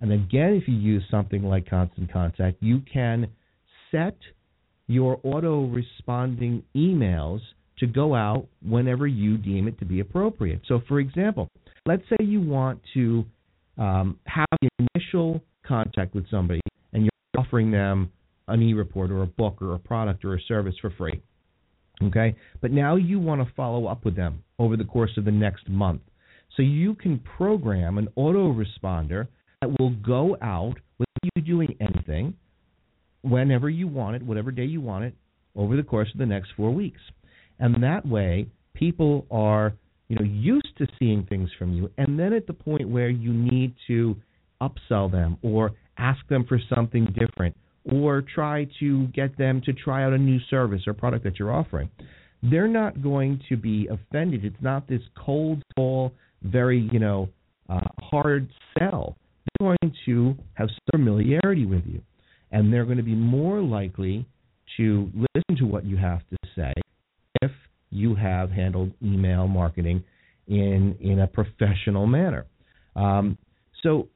And 0.00 0.12
again, 0.12 0.60
if 0.62 0.68
you 0.68 0.76
use 0.76 1.02
something 1.10 1.42
like 1.42 1.68
Constant 1.68 2.12
Contact, 2.12 2.56
you 2.60 2.82
can 2.92 3.26
set 3.90 4.16
your 4.86 5.18
auto 5.24 5.66
responding 5.66 6.62
emails 6.76 7.40
to 7.78 7.86
go 7.88 8.14
out 8.14 8.46
whenever 8.64 9.08
you 9.08 9.38
deem 9.38 9.66
it 9.66 9.76
to 9.80 9.84
be 9.84 9.98
appropriate. 9.98 10.60
So, 10.68 10.82
for 10.86 11.00
example, 11.00 11.48
let's 11.84 12.02
say 12.10 12.24
you 12.24 12.40
want 12.40 12.80
to 12.94 13.24
um, 13.76 14.20
have 14.26 14.46
initial 14.78 15.42
contact 15.66 16.14
with 16.14 16.28
somebody 16.30 16.60
and 16.92 17.04
you're 17.04 17.42
offering 17.42 17.70
them 17.70 18.10
an 18.48 18.62
e 18.62 18.74
report 18.74 19.10
or 19.10 19.22
a 19.22 19.26
book 19.26 19.60
or 19.60 19.74
a 19.74 19.78
product 19.78 20.24
or 20.24 20.34
a 20.34 20.40
service 20.42 20.74
for 20.80 20.90
free. 20.90 21.20
Okay? 22.02 22.34
But 22.60 22.72
now 22.72 22.96
you 22.96 23.20
want 23.20 23.46
to 23.46 23.54
follow 23.54 23.86
up 23.86 24.04
with 24.04 24.16
them 24.16 24.42
over 24.58 24.76
the 24.76 24.84
course 24.84 25.12
of 25.16 25.24
the 25.24 25.30
next 25.30 25.68
month. 25.68 26.02
So 26.56 26.62
you 26.62 26.94
can 26.94 27.18
program 27.18 27.98
an 27.98 28.08
autoresponder 28.16 29.28
that 29.60 29.78
will 29.78 29.90
go 29.90 30.36
out 30.42 30.74
without 30.98 31.36
you 31.36 31.42
doing 31.42 31.76
anything 31.80 32.34
whenever 33.22 33.70
you 33.70 33.86
want 33.86 34.16
it, 34.16 34.22
whatever 34.22 34.50
day 34.50 34.64
you 34.64 34.80
want 34.80 35.04
it, 35.04 35.14
over 35.56 35.76
the 35.76 35.82
course 35.82 36.08
of 36.12 36.18
the 36.18 36.26
next 36.26 36.50
four 36.56 36.70
weeks. 36.70 37.00
And 37.58 37.82
that 37.82 38.06
way, 38.06 38.48
people 38.74 39.26
are 39.30 39.74
you 40.08 40.16
know 40.16 40.24
used 40.24 40.76
to 40.78 40.86
seeing 40.98 41.24
things 41.24 41.48
from 41.58 41.72
you, 41.72 41.90
and 41.96 42.18
then 42.18 42.32
at 42.32 42.46
the 42.46 42.52
point 42.52 42.88
where 42.88 43.08
you 43.08 43.32
need 43.32 43.74
to 43.86 44.16
upsell 44.62 45.10
them 45.10 45.36
or 45.42 45.72
ask 45.98 46.26
them 46.28 46.44
for 46.48 46.58
something 46.74 47.06
different 47.18 47.56
or 47.90 48.22
try 48.22 48.66
to 48.78 49.06
get 49.08 49.36
them 49.36 49.60
to 49.64 49.72
try 49.72 50.04
out 50.04 50.12
a 50.12 50.18
new 50.18 50.38
service 50.48 50.82
or 50.86 50.94
product 50.94 51.24
that 51.24 51.38
you're 51.38 51.52
offering, 51.52 51.90
they're 52.42 52.68
not 52.68 53.02
going 53.02 53.40
to 53.48 53.56
be 53.56 53.88
offended. 53.88 54.44
It's 54.44 54.56
not 54.60 54.88
this 54.88 55.02
cold 55.16 55.62
call, 55.76 56.12
very 56.42 56.88
you 56.92 56.98
know 56.98 57.28
uh, 57.68 57.80
hard 58.00 58.48
sell. 58.78 59.16
They're 59.58 59.68
going 59.68 59.94
to 60.06 60.36
have 60.54 60.68
familiarity 60.90 61.66
with 61.66 61.84
you, 61.86 62.02
and 62.50 62.72
they're 62.72 62.84
going 62.84 62.96
to 62.98 63.02
be 63.02 63.14
more 63.14 63.60
likely 63.60 64.26
to 64.76 65.10
listen 65.14 65.58
to 65.58 65.64
what 65.64 65.84
you 65.84 65.96
have 65.96 66.20
to 66.30 66.36
say 66.56 66.72
if 67.42 67.50
you 67.90 68.14
have 68.14 68.50
handled 68.50 68.92
email 69.02 69.46
marketing 69.46 70.02
in 70.48 70.96
in 71.00 71.20
a 71.20 71.26
professional 71.26 72.06
manner. 72.06 72.46
Um, 72.96 73.38
so 73.82 74.08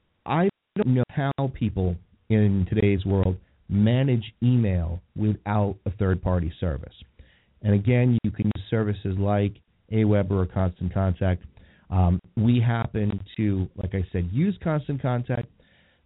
don't 0.77 0.95
know 0.95 1.05
how 1.11 1.33
people 1.55 1.97
in 2.29 2.67
today's 2.69 3.05
world 3.05 3.37
manage 3.69 4.33
email 4.43 5.01
without 5.17 5.77
a 5.87 5.91
third 5.93 6.23
party 6.23 6.53
service. 6.61 6.95
And 7.63 7.75
again, 7.75 8.19
you 8.23 8.31
can 8.31 8.47
use 8.47 8.65
services 8.71 9.17
like 9.19 9.55
Aweber 9.93 10.33
or 10.33 10.47
Constant 10.47 10.93
Contact. 10.93 11.43
Um, 11.91 12.21
we 12.37 12.61
happen 12.61 13.21
to, 13.37 13.69
like 13.77 13.95
I 13.95 14.05
said, 14.13 14.29
use 14.33 14.57
Constant 14.63 15.01
Contact. 15.01 15.49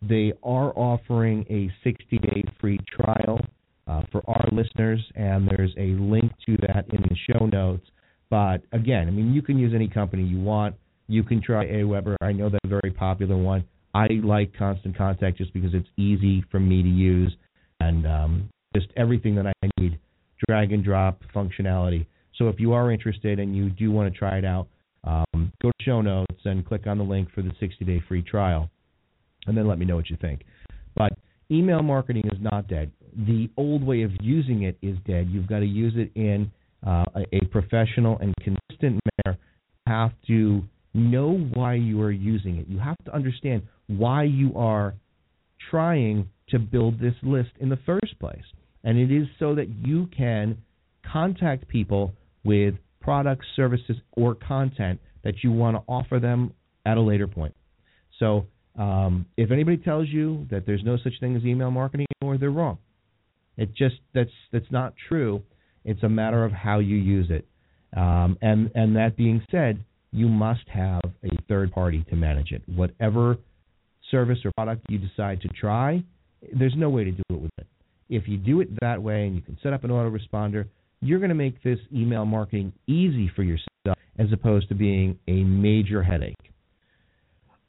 They 0.02 0.32
are 0.42 0.72
offering 0.76 1.44
a 1.50 1.70
60 1.84 2.18
day 2.18 2.44
free 2.60 2.78
trial 2.90 3.40
uh, 3.86 4.02
for 4.12 4.22
our 4.28 4.48
listeners, 4.52 5.00
and 5.16 5.48
there's 5.48 5.74
a 5.76 6.00
link 6.00 6.32
to 6.46 6.56
that 6.66 6.86
in 6.92 7.02
the 7.02 7.16
show 7.30 7.46
notes. 7.46 7.86
But 8.30 8.62
again, 8.72 9.08
I 9.08 9.10
mean, 9.10 9.34
you 9.34 9.42
can 9.42 9.58
use 9.58 9.72
any 9.74 9.88
company 9.88 10.22
you 10.22 10.40
want. 10.40 10.76
You 11.08 11.24
can 11.24 11.42
try 11.42 11.66
Aweber. 11.66 12.16
I 12.20 12.32
know 12.32 12.48
that's 12.48 12.64
a 12.64 12.68
very 12.68 12.92
popular 12.92 13.36
one. 13.36 13.64
I 13.94 14.06
like 14.22 14.54
Constant 14.56 14.96
Contact 14.96 15.36
just 15.38 15.52
because 15.52 15.74
it's 15.74 15.88
easy 15.96 16.44
for 16.50 16.60
me 16.60 16.82
to 16.82 16.88
use 16.88 17.34
and 17.80 18.06
um, 18.06 18.50
just 18.74 18.88
everything 18.96 19.34
that 19.36 19.46
I 19.46 19.52
need, 19.78 19.98
drag 20.46 20.72
and 20.72 20.84
drop 20.84 21.22
functionality. 21.34 22.06
So 22.36 22.48
if 22.48 22.60
you 22.60 22.72
are 22.72 22.90
interested 22.90 23.38
and 23.38 23.56
you 23.56 23.70
do 23.70 23.90
want 23.90 24.12
to 24.12 24.18
try 24.18 24.38
it 24.38 24.44
out, 24.44 24.68
um, 25.04 25.52
go 25.62 25.70
to 25.70 25.84
show 25.84 26.00
notes 26.00 26.40
and 26.44 26.64
click 26.66 26.86
on 26.86 26.98
the 26.98 27.04
link 27.04 27.28
for 27.34 27.42
the 27.42 27.52
60 27.58 27.84
day 27.84 28.02
free 28.06 28.22
trial, 28.22 28.70
and 29.46 29.56
then 29.56 29.66
let 29.66 29.78
me 29.78 29.86
know 29.86 29.96
what 29.96 30.10
you 30.10 30.16
think. 30.20 30.42
But 30.94 31.12
email 31.50 31.82
marketing 31.82 32.28
is 32.32 32.38
not 32.40 32.68
dead. 32.68 32.90
The 33.16 33.50
old 33.56 33.84
way 33.84 34.02
of 34.02 34.12
using 34.20 34.62
it 34.62 34.78
is 34.82 34.96
dead. 35.06 35.28
You've 35.30 35.48
got 35.48 35.60
to 35.60 35.66
use 35.66 35.94
it 35.96 36.12
in 36.14 36.50
uh, 36.86 37.04
a, 37.14 37.36
a 37.36 37.44
professional 37.50 38.18
and 38.18 38.34
consistent 38.36 39.00
manner. 39.24 39.38
You 39.86 39.92
have 39.92 40.12
to 40.28 40.62
know 40.94 41.36
why 41.54 41.74
you 41.74 42.00
are 42.02 42.10
using 42.10 42.56
it. 42.56 42.66
You 42.68 42.78
have 42.78 42.96
to 43.04 43.14
understand 43.14 43.62
why 43.86 44.24
you 44.24 44.52
are 44.56 44.94
trying 45.70 46.28
to 46.48 46.58
build 46.58 47.00
this 47.00 47.14
list 47.22 47.50
in 47.60 47.68
the 47.68 47.78
first 47.86 48.18
place. 48.18 48.42
And 48.82 48.98
it 48.98 49.14
is 49.14 49.26
so 49.38 49.54
that 49.54 49.68
you 49.68 50.08
can 50.16 50.58
contact 51.10 51.68
people 51.68 52.12
with 52.44 52.74
products, 53.00 53.46
services, 53.54 53.96
or 54.12 54.34
content 54.34 55.00
that 55.22 55.42
you 55.42 55.52
want 55.52 55.76
to 55.76 55.82
offer 55.86 56.18
them 56.18 56.52
at 56.86 56.96
a 56.96 57.00
later 57.00 57.26
point. 57.26 57.54
So 58.18 58.46
um, 58.78 59.26
if 59.36 59.50
anybody 59.50 59.76
tells 59.76 60.08
you 60.08 60.46
that 60.50 60.66
there's 60.66 60.82
no 60.84 60.96
such 61.02 61.14
thing 61.20 61.36
as 61.36 61.44
email 61.44 61.70
marketing 61.70 62.06
anymore, 62.20 62.38
they're 62.38 62.50
wrong. 62.50 62.78
It 63.56 63.74
just 63.74 63.96
that's 64.14 64.30
that's 64.52 64.70
not 64.70 64.94
true. 65.08 65.42
It's 65.84 66.02
a 66.02 66.08
matter 66.08 66.44
of 66.44 66.52
how 66.52 66.78
you 66.78 66.96
use 66.96 67.30
it. 67.30 67.46
Um, 67.96 68.38
and 68.40 68.70
and 68.74 68.96
that 68.96 69.16
being 69.16 69.42
said, 69.50 69.84
you 70.12 70.28
must 70.28 70.66
have 70.68 71.02
a 71.24 71.42
third 71.48 71.72
party 71.72 72.04
to 72.10 72.16
manage 72.16 72.52
it. 72.52 72.62
Whatever 72.66 73.36
service 74.10 74.38
or 74.44 74.52
product 74.52 74.84
you 74.88 74.98
decide 74.98 75.40
to 75.42 75.48
try, 75.48 76.02
there's 76.52 76.74
no 76.76 76.90
way 76.90 77.04
to 77.04 77.12
do 77.12 77.22
it 77.30 77.40
with 77.40 77.52
it. 77.58 77.66
If 78.08 78.26
you 78.26 78.36
do 78.36 78.60
it 78.60 78.68
that 78.80 79.00
way 79.00 79.26
and 79.26 79.36
you 79.36 79.42
can 79.42 79.56
set 79.62 79.72
up 79.72 79.84
an 79.84 79.90
autoresponder, 79.90 80.66
you're 81.00 81.20
going 81.20 81.30
to 81.30 81.34
make 81.34 81.62
this 81.62 81.78
email 81.94 82.24
marketing 82.24 82.72
easy 82.86 83.30
for 83.34 83.42
yourself 83.42 83.96
as 84.18 84.32
opposed 84.32 84.68
to 84.68 84.74
being 84.74 85.18
a 85.28 85.44
major 85.44 86.02
headache. 86.02 86.34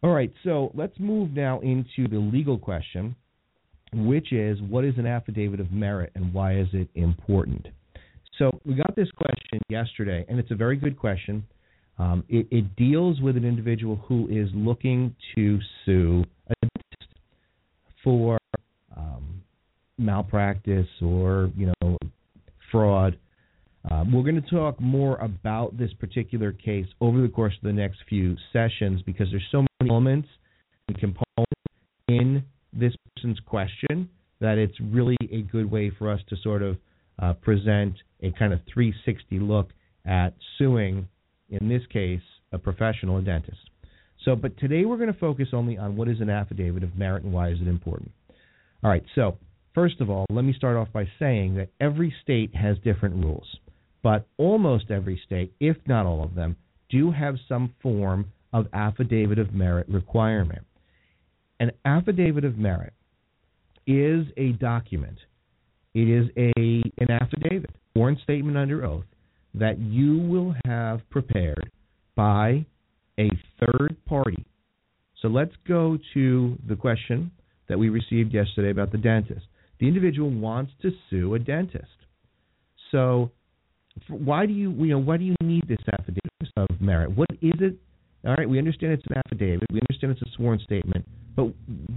All 0.03 0.10
right, 0.10 0.33
so 0.43 0.71
let's 0.74 1.00
move 1.00 1.31
now 1.31 1.60
into 1.60 2.07
the 2.10 2.17
legal 2.17 2.57
question, 2.57 3.15
which 3.93 4.33
is 4.33 4.60
what 4.62 4.83
is 4.83 4.95
an 4.98 5.05
affidavit 5.05 5.60
of 5.60 5.71
merit 5.71 6.12
and 6.15 6.33
why 6.33 6.57
is 6.57 6.67
it 6.74 6.89
important? 6.95 7.67
So 8.39 8.60
we 8.65 8.74
got 8.74 8.95
this 8.95 9.10
question 9.12 9.62
yesterday, 9.69 10.25
and 10.27 10.39
it's 10.39 10.50
a 10.50 10.55
very 10.55 10.75
good 10.75 10.98
question. 10.98 11.45
Um, 11.98 12.24
it, 12.29 12.48
it, 12.50 12.75
deals 12.75 13.21
with 13.21 13.38
an 13.38 13.45
individual 13.45 13.98
who 14.07 14.27
is 14.27 14.50
looking 14.53 15.15
to 15.36 15.60
sue 15.86 16.24
a 16.48 16.53
dentist 16.62 17.15
for 18.03 18.39
um, 18.98 19.43
malpractice 19.98 20.88
or 21.01 21.51
you 21.55 21.71
know 21.81 21.98
fraud. 22.71 23.17
Um, 23.89 24.12
we're 24.12 24.24
going 24.24 24.41
to 24.41 24.50
talk 24.50 24.79
more 24.79 25.17
about 25.17 25.77
this 25.77 25.91
particular 25.93 26.51
case 26.51 26.88
over 27.01 27.21
the 27.21 27.27
course 27.27 27.53
of 27.55 27.63
the 27.63 27.74
next 27.74 28.00
few 28.07 28.36
sessions 28.53 29.01
because 29.03 29.27
there's 29.31 29.48
so 29.51 29.65
many 29.79 29.91
elements 29.91 30.27
and 30.88 30.98
components 30.98 31.51
in 32.07 32.43
this 32.74 32.93
person's 33.15 33.39
question 33.45 34.10
that 34.39 34.57
it's 34.57 34.75
really 34.79 35.17
a 35.31 35.41
good 35.43 35.69
way 35.69 35.91
for 35.98 36.12
us 36.12 36.19
to 36.29 36.36
sort 36.43 36.62
of 36.62 36.77
uh, 37.19 37.33
present 37.33 37.95
a 38.21 38.31
kind 38.31 38.53
of 38.53 38.60
360 38.74 39.39
look 39.39 39.69
at 40.05 40.33
suing, 40.57 41.07
in 41.51 41.67
this 41.70 41.84
case, 41.91 42.22
a 42.51 42.58
professional, 42.58 43.17
a 43.17 43.22
dentist. 43.22 43.60
So, 44.25 44.36
but 44.36 44.58
today 44.58 44.86
we're 44.86 44.98
going 44.98 45.12
to 45.12 45.20
focus 45.20 45.50
only 45.53 45.77
on 45.77 45.96
what 45.96 46.08
is 46.08 46.22
an 46.22 46.29
affidavit 46.29 46.84
of 46.84 46.96
merit 46.96 47.24
and 47.24 47.34
why 47.34 47.50
is 47.50 47.60
it 47.62 47.67
important. 47.67 48.12
All 48.84 48.89
right, 48.89 49.03
so 49.15 49.38
first 49.74 50.00
of 50.00 50.10
all, 50.10 50.25
let 50.29 50.46
me 50.46 50.53
start 50.53 50.77
off 50.77 50.89
by 50.93 51.08
saying 51.20 51.55
that 51.55 51.70
every 51.79 52.13
state 52.24 52.55
has 52.55 52.77
different 52.84 53.15
rules, 53.15 53.48
but 54.03 54.27
almost 54.38 54.91
every 54.91 55.22
state, 55.25 55.53
if 55.60 55.77
not 55.88 56.05
all 56.05 56.24
of 56.24 56.36
them, 56.36 56.55
do 56.89 57.12
have 57.12 57.36
some 57.48 57.74
form 57.81 58.31
of 58.53 58.67
affidavit 58.74 59.39
of 59.39 59.53
merit 59.53 59.88
requirement. 59.89 60.65
An 61.60 61.72
affidavit 61.86 62.43
of 62.43 62.58
merit 62.58 62.93
is 63.88 64.25
a 64.38 64.51
document. 64.53 65.17
It 65.93 66.08
is 66.08 66.29
a 66.38 66.81
an 66.98 67.12
affidavit, 67.12 67.70
sworn 67.93 68.17
statement 68.24 68.58
under 68.58 68.86
oath 68.86 69.05
that 69.53 69.79
you 69.79 70.20
will 70.20 70.55
have 70.65 71.01
prepared 71.10 71.72
by 72.15 72.65
a 73.20 73.29
third 73.60 73.98
party. 74.05 74.46
So 75.22 75.27
let's 75.27 75.53
go 75.67 75.98
to 76.13 76.58
the 76.67 76.75
question 76.75 77.31
that 77.70 77.77
we 77.77 77.89
received 77.89 78.34
yesterday 78.34 78.72
about 78.72 78.91
the 78.91 78.98
dentist. 78.98 79.46
The 79.79 79.88
individual 79.88 80.29
wants 80.29 80.72
to 80.81 80.91
sue 81.10 81.34
a 81.36 81.39
dentist. 81.39 81.86
So 82.91 83.31
why 84.08 84.46
do 84.46 84.53
you 84.53 84.72
you 84.72 84.91
know 84.91 85.00
why 85.00 85.17
do 85.17 85.24
you 85.24 85.36
need 85.41 85.67
this 85.67 85.79
affidavit 85.91 86.22
of 86.58 86.81
merit? 86.81 87.15
What 87.15 87.31
is 87.41 87.53
it? 87.60 87.75
All 88.25 88.36
right, 88.36 88.48
we 88.48 88.58
understand 88.58 88.93
it's 88.93 89.03
an 89.10 89.22
affidavit. 89.25 89.67
We 89.72 89.79
understand 89.89 90.13
it's 90.13 90.22
a 90.22 90.36
sworn 90.36 90.60
statement. 90.60 91.05
But 91.36 91.46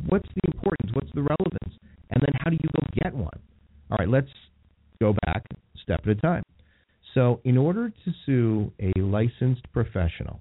what's 0.07 0.29
the 0.35 0.41
importance? 0.47 0.91
What's 0.93 1.13
the 1.15 1.23
relevance? 1.23 1.79
And 2.11 2.23
then 2.23 2.33
how 2.41 2.51
do 2.51 2.57
you 2.63 2.71
go 2.75 2.87
get 3.03 3.15
one? 3.15 3.39
All 3.91 3.99
right, 3.99 4.09
let's 4.09 4.31
go 5.01 5.15
back 5.27 5.45
step 5.83 6.01
at 6.05 6.09
a 6.09 6.15
time. 6.15 6.43
So, 7.15 7.41
in 7.45 7.57
order 7.57 7.91
to 7.91 8.13
sue 8.27 8.73
a 8.81 8.93
licensed 9.01 9.63
professional, 9.73 10.41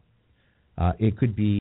uh, 0.78 0.94
it 1.00 1.18
could 1.18 1.36
be 1.36 1.60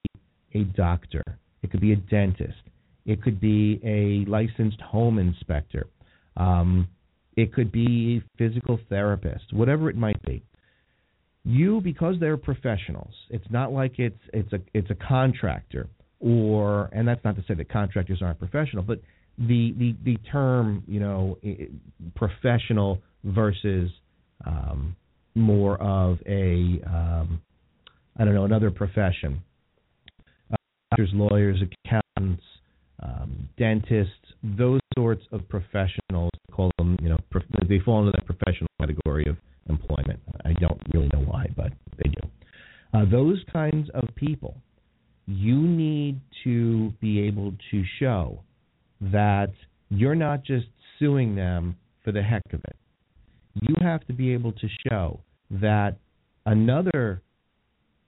a 0.55 0.65
doctor, 0.65 1.23
it 1.63 1.71
could 1.71 1.81
be 1.81 1.93
a 1.93 1.97
dentist, 1.97 2.63
it 3.05 3.23
could 3.23 3.41
be 3.41 3.81
a 3.85 4.29
licensed 4.31 4.81
home 4.81 5.19
inspector. 5.19 5.87
Um, 6.37 6.89
it 7.37 7.53
could 7.53 7.71
be 7.73 8.23
a 8.23 8.39
physical 8.39 8.79
therapist, 8.89 9.53
whatever 9.53 9.89
it 9.91 9.97
might 9.97 10.21
be. 10.23 10.43
You, 11.45 11.81
because 11.81 12.17
they're 12.21 12.37
professionals, 12.37 13.13
it's 13.29 13.45
not 13.51 13.73
like 13.73 13.99
it's 13.99 14.21
it's 14.33 14.53
a 14.53 14.61
it's 14.75 14.91
a 14.91 14.95
contractor 14.95 15.89
or, 16.21 16.89
and 16.93 17.07
that's 17.07 17.23
not 17.25 17.35
to 17.35 17.43
say 17.49 17.55
that 17.55 17.69
contractors 17.69 18.23
aren't 18.23 18.39
professional, 18.39 18.85
but 18.85 19.01
the 19.39 19.75
the 19.77 19.97
the 20.05 20.17
term 20.31 20.85
you 20.87 21.01
know 21.01 21.37
professional 22.15 23.01
versus 23.25 23.91
um, 24.47 24.95
more 25.35 25.81
of 25.81 26.19
a 26.27 26.81
um, 26.87 27.41
I 28.19 28.25
don't 28.25 28.35
know 28.35 28.45
another 28.45 28.71
profession. 28.71 29.43
Uh, 30.53 30.57
doctors, 30.91 31.11
lawyers, 31.15 31.61
accountants, 31.63 32.43
um, 33.03 33.49
dentists, 33.59 34.13
those 34.43 34.81
sorts 34.95 35.25
of 35.33 35.49
professionals, 35.49 36.31
call 36.51 36.71
them, 36.79 36.97
you 37.01 37.09
know, 37.09 37.19
prof- 37.31 37.45
they 37.69 37.79
fall 37.79 38.01
into 38.01 38.13
that 38.13 38.27
professional 38.27 38.69
category 38.81 39.27
of 39.27 39.37
employment. 39.69 40.21
I 40.45 40.53
don't 40.55 40.81
really 40.93 41.09
know 41.13 41.21
why, 41.21 41.47
but 41.57 41.73
they 41.97 42.11
do. 42.11 42.29
Uh, 42.95 43.05
those 43.11 43.43
kinds 43.53 43.89
of 43.95 44.09
people, 44.15 44.57
you 45.27 45.57
need 45.57 46.21
to 46.45 46.91
be 47.01 47.21
able 47.21 47.55
to 47.71 47.83
show 47.99 48.41
that 49.01 49.53
you're 49.89 50.15
not 50.15 50.45
just 50.45 50.67
suing 50.99 51.35
them 51.35 51.77
for 52.05 52.13
the 52.13 52.23
heck 52.23 52.43
of 52.53 52.61
it. 52.65 52.77
You 53.55 53.75
have 53.81 54.07
to 54.07 54.13
be 54.13 54.33
able 54.33 54.53
to 54.53 54.69
show 54.89 55.21
that 55.51 55.97
another 56.47 57.23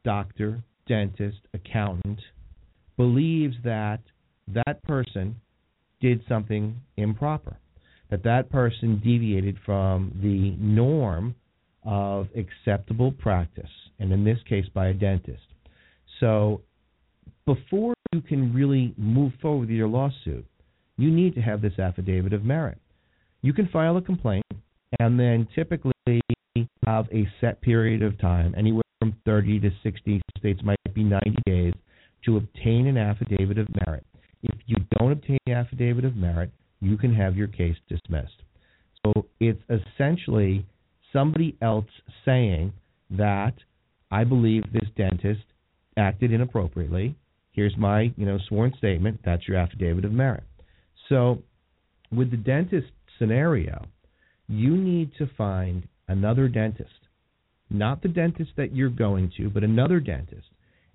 doctor, 0.05 0.63
dentist, 0.87 1.39
accountant 1.53 2.21
believes 2.97 3.57
that 3.65 4.01
that 4.49 4.83
person 4.85 5.37
did 6.01 6.23
something 6.29 6.77
improper, 6.97 7.57
that 8.11 8.23
that 8.25 8.51
person 8.51 9.01
deviated 9.03 9.57
from 9.65 10.13
the 10.23 10.55
norm 10.63 11.35
of 11.85 12.29
acceptable 12.37 13.13
practice, 13.13 13.71
and 13.99 14.13
in 14.13 14.25
this 14.25 14.39
case, 14.49 14.67
by 14.73 14.89
a 14.89 14.95
dentist. 14.95 15.43
So, 16.21 16.63
before 17.47 17.95
you 18.13 18.23
can 18.23 18.55
really 18.55 18.95
move 18.97 19.33
forward 19.43 19.69
with 19.69 19.71
your 19.71 19.89
lawsuit, 19.89 20.47
you 20.97 21.11
need 21.11 21.35
to 21.35 21.43
have 21.43 21.61
this 21.61 21.79
affidavit 21.79 22.33
of 22.33 22.45
merit. 22.45 22.79
You 23.43 23.53
can 23.53 23.69
file 23.69 23.97
a 23.97 24.03
complaint 24.03 24.44
and 25.05 25.21
then 25.21 25.47
typically 25.55 25.93
have 26.87 27.07
a 27.13 27.29
set 27.39 27.61
period 27.61 28.03
of 28.03 28.19
time, 28.19 28.55
anywhere 28.57 28.83
from 28.99 29.15
30 29.27 29.61
to 29.61 29.71
60 29.83 30.23
states 30.39 30.61
might 30.65 30.79
be 30.95 31.05
90 31.05 31.37
days, 31.45 31.75
to 32.25 32.39
obtain 32.39 32.87
an 32.87 32.97
affidavit 32.97 33.59
of 33.59 33.69
merit. 33.87 34.07
If 34.43 34.55
you 34.67 34.77
don't 34.99 35.13
obtain 35.13 35.39
an 35.47 35.53
affidavit 35.53 36.07
of 36.07 36.17
merit, 36.17 36.51
you 36.81 36.97
can 36.97 37.15
have 37.15 37.37
your 37.37 37.49
case 37.49 37.77
dismissed. 37.87 38.43
So 39.05 39.27
it's 39.41 39.61
essentially 39.69 40.65
somebody 41.13 41.55
else 41.61 41.85
saying 42.25 42.73
that 43.11 43.53
I 44.11 44.25
believe 44.25 44.63
this 44.73 44.89
dentist 44.97 45.45
acted 45.99 46.33
inappropriately. 46.33 47.15
Here's 47.53 47.77
my, 47.77 48.11
you 48.17 48.25
know, 48.25 48.39
sworn 48.49 48.73
statement. 48.79 49.21
That's 49.23 49.47
your 49.47 49.59
affidavit 49.59 50.07
of 50.07 50.13
merit. 50.13 50.45
So 51.11 51.43
with 52.11 52.31
the 52.31 52.39
dentist 52.39 52.89
scenario, 53.19 53.87
you 54.49 54.77
need 54.77 55.13
to 55.19 55.29
find 55.39 55.89
another 56.09 56.49
dentist, 56.49 56.91
not 57.71 58.03
the 58.03 58.09
dentist 58.09 58.51
that 58.57 58.75
you're 58.75 58.91
going 58.91 59.33
to, 59.37 59.49
but 59.51 59.65
another 59.65 60.01
dentist. 60.01 60.47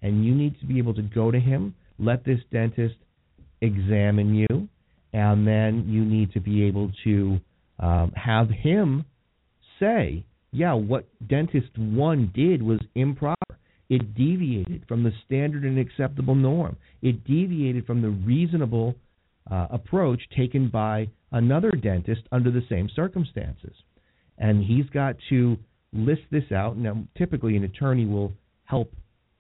And 0.02 0.26
you 0.26 0.34
need 0.34 0.60
to 0.60 0.66
be 0.66 0.78
able 0.78 0.94
to 0.94 1.02
go 1.02 1.32
to 1.32 1.40
him, 1.40 1.76
let 1.98 2.24
this 2.24 2.40
dentist 2.52 2.96
examine 3.62 4.36
you, 4.36 4.70
and 5.12 5.46
then 5.46 5.86
you 5.88 6.06
need 6.06 6.32
to 6.34 6.40
be 6.40 6.64
able 6.64 6.92
to 7.04 7.40
um, 7.80 8.12
have 8.16 8.50
him 8.50 9.06
say, 9.80 10.24
yeah, 10.52 10.74
what 10.74 11.08
dentist 11.28 11.78
one 11.78 12.32
did 12.34 12.62
was 12.62 12.80
improper. 12.96 13.36
It 13.90 14.14
deviated 14.16 14.84
from 14.88 15.04
the 15.04 15.12
standard 15.26 15.64
and 15.64 15.80
acceptable 15.80 16.36
norm. 16.36 16.78
It 17.02 17.24
deviated 17.26 17.86
from 17.86 18.02
the 18.02 18.10
reasonable 18.10 18.96
uh, 19.52 19.68
approach 19.72 20.22
taken 20.36 20.70
by 20.70 21.08
another 21.32 21.72
dentist 21.72 22.22
under 22.32 22.52
the 22.52 22.64
same 22.70 22.90
circumstances. 22.96 23.74
And 24.38 24.64
he's 24.64 24.86
got 24.90 25.16
to 25.30 25.58
list 25.92 26.22
this 26.32 26.52
out. 26.52 26.78
Now, 26.78 27.04
typically, 27.18 27.56
an 27.58 27.64
attorney 27.64 28.06
will 28.06 28.32
help 28.66 28.92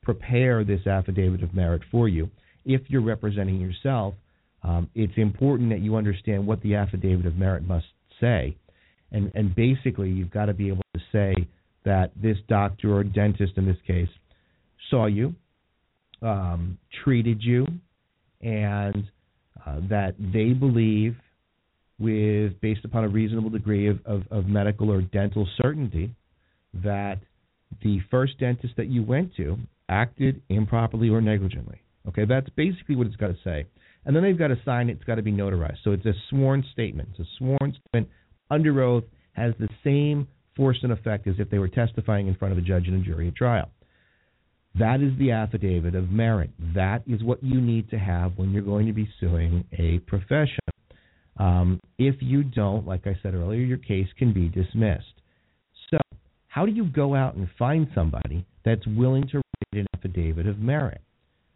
prepare 0.01 0.63
this 0.63 0.85
affidavit 0.87 1.43
of 1.43 1.53
merit 1.53 1.81
for 1.91 2.07
you. 2.07 2.29
If 2.65 2.81
you're 2.87 3.01
representing 3.01 3.59
yourself, 3.59 4.15
um, 4.63 4.89
it's 4.95 5.13
important 5.17 5.69
that 5.69 5.79
you 5.79 5.95
understand 5.95 6.45
what 6.45 6.61
the 6.61 6.75
affidavit 6.75 7.25
of 7.25 7.37
merit 7.37 7.63
must 7.63 7.85
say. 8.19 8.57
And, 9.11 9.31
and 9.35 9.55
basically, 9.55 10.09
you've 10.09 10.31
got 10.31 10.45
to 10.45 10.53
be 10.53 10.67
able 10.67 10.83
to 10.93 11.01
say 11.11 11.33
that 11.85 12.11
this 12.21 12.37
doctor 12.47 12.95
or 12.95 13.03
dentist 13.03 13.53
in 13.55 13.65
this 13.65 13.77
case 13.87 14.09
saw 14.89 15.05
you, 15.05 15.33
um, 16.21 16.77
treated 17.03 17.41
you, 17.41 17.65
and 18.41 19.09
uh, 19.65 19.79
that 19.89 20.15
they 20.19 20.53
believe, 20.53 21.15
with 21.99 22.59
based 22.61 22.85
upon 22.85 23.03
a 23.03 23.09
reasonable 23.09 23.49
degree 23.49 23.87
of, 23.87 23.99
of, 24.05 24.23
of 24.31 24.45
medical 24.45 24.91
or 24.91 25.01
dental 25.01 25.47
certainty, 25.61 26.13
that 26.73 27.19
the 27.83 27.99
first 28.09 28.39
dentist 28.39 28.73
that 28.77 28.87
you 28.87 29.03
went 29.03 29.35
to 29.35 29.57
acted 29.89 30.41
improperly 30.49 31.09
or 31.09 31.21
negligently. 31.21 31.81
Okay, 32.07 32.25
that's 32.25 32.49
basically 32.55 32.95
what 32.95 33.07
it's 33.07 33.15
got 33.15 33.27
to 33.27 33.37
say. 33.43 33.65
And 34.05 34.15
then 34.15 34.23
they've 34.23 34.37
got 34.37 34.47
to 34.47 34.57
sign 34.63 34.89
it, 34.89 34.93
it's 34.93 35.03
got 35.03 35.15
to 35.15 35.21
be 35.21 35.31
notarized. 35.31 35.77
So 35.83 35.91
it's 35.91 36.05
a 36.05 36.13
sworn 36.29 36.63
statement. 36.71 37.09
It's 37.11 37.27
a 37.27 37.31
sworn 37.37 37.75
statement 37.79 38.09
under 38.49 38.81
oath, 38.81 39.03
has 39.33 39.53
the 39.59 39.69
same 39.83 40.27
force 40.55 40.77
and 40.83 40.91
effect 40.91 41.27
as 41.27 41.35
if 41.37 41.49
they 41.49 41.59
were 41.59 41.67
testifying 41.67 42.27
in 42.27 42.35
front 42.35 42.51
of 42.51 42.57
a 42.57 42.61
judge 42.61 42.87
and 42.87 43.01
a 43.01 43.05
jury 43.05 43.27
at 43.27 43.35
trial. 43.35 43.69
That 44.77 45.01
is 45.01 45.17
the 45.17 45.31
affidavit 45.31 45.95
of 45.95 46.11
merit. 46.11 46.51
That 46.75 47.03
is 47.07 47.23
what 47.23 47.43
you 47.43 47.59
need 47.59 47.89
to 47.89 47.97
have 47.97 48.37
when 48.37 48.51
you're 48.51 48.61
going 48.61 48.87
to 48.87 48.93
be 48.93 49.09
suing 49.19 49.65
a 49.77 49.99
profession. 49.99 50.59
Um, 51.37 51.79
if 51.97 52.15
you 52.19 52.43
don't, 52.43 52.85
like 52.85 53.07
I 53.07 53.17
said 53.23 53.33
earlier, 53.33 53.61
your 53.61 53.77
case 53.77 54.07
can 54.17 54.33
be 54.33 54.49
dismissed. 54.49 55.13
So, 55.89 55.97
how 56.47 56.65
do 56.65 56.71
you 56.71 56.85
go 56.85 57.15
out 57.15 57.35
and 57.35 57.47
find 57.57 57.87
somebody 57.95 58.45
that's 58.63 58.85
willing 58.87 59.27
to 59.29 59.37
write 59.37 59.81
an 59.81 59.87
affidavit 59.95 60.47
of 60.47 60.59
merit? 60.59 61.01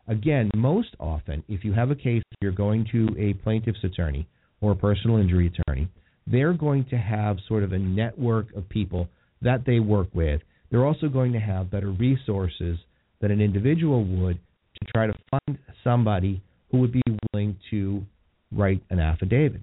Again, 0.08 0.50
most 0.56 0.96
often, 1.00 1.44
if 1.48 1.64
you 1.64 1.74
have 1.74 1.92
a 1.92 1.96
case, 1.96 2.24
you're 2.42 2.52
going 2.52 2.86
to 2.92 3.08
a 3.18 3.34
plaintiff's 3.44 3.84
attorney 3.84 4.28
or 4.62 4.72
a 4.72 4.76
personal 4.76 5.18
injury 5.18 5.48
attorney, 5.48 5.88
they're 6.28 6.54
going 6.54 6.86
to 6.86 6.98
have 6.98 7.38
sort 7.48 7.64
of 7.64 7.74
a 7.74 7.80
network 7.80 8.54
of 8.54 8.68
people 8.70 9.08
that 9.42 9.66
they 9.66 9.80
work 9.80 10.08
with. 10.14 10.42
They're 10.72 10.86
also 10.86 11.08
going 11.08 11.34
to 11.34 11.40
have 11.40 11.70
better 11.70 11.92
resources 11.92 12.78
that 13.24 13.32
an 13.32 13.40
individual 13.40 14.04
would 14.04 14.38
to 14.76 14.86
try 14.92 15.08
to 15.08 15.14
find 15.32 15.58
somebody 15.82 16.44
who 16.70 16.80
would 16.80 16.92
be 16.92 17.02
willing 17.32 17.58
to 17.70 18.04
write 18.52 18.84
an 18.90 19.00
affidavit. 19.00 19.62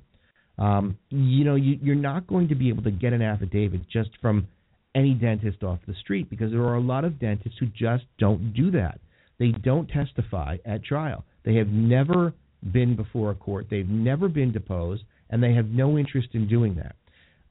Um, 0.59 0.97
you 1.11 1.45
know, 1.45 1.57
you, 1.57 1.79
you're 1.83 1.95
not 1.95 2.27
going 2.27 2.49
to 2.49 2.55
be 2.55 2.71
able 2.71 2.83
to 2.85 2.91
get 2.91 3.13
an 3.13 3.21
affidavit 3.21 3.83
just 3.91 4.09
from 4.23 4.49
any 4.95 5.13
dentist 5.13 5.63
off 5.63 5.79
the 5.87 5.93
street 5.93 6.31
because 6.31 6.51
there 6.51 6.63
are 6.63 6.77
a 6.77 6.81
lot 6.81 7.05
of 7.05 7.21
dentists 7.21 7.59
who 7.61 7.67
just 7.67 8.05
don't 8.19 8.55
do 8.55 8.71
that. 8.71 8.99
They 9.39 9.49
don't 9.49 9.87
testify 9.89 10.57
at 10.65 10.83
trial. 10.83 11.25
They 11.45 11.57
have 11.57 11.69
never 11.69 12.33
been 12.73 12.97
before 12.97 13.31
a 13.31 13.35
court. 13.35 13.67
They've 13.71 13.87
never 13.87 14.29
been 14.29 14.53
deposed, 14.53 15.03
and 15.29 15.43
they 15.43 15.53
have 15.53 15.69
no 15.69 15.99
interest 15.99 16.29
in 16.33 16.49
doing 16.49 16.77
that. 16.77 16.97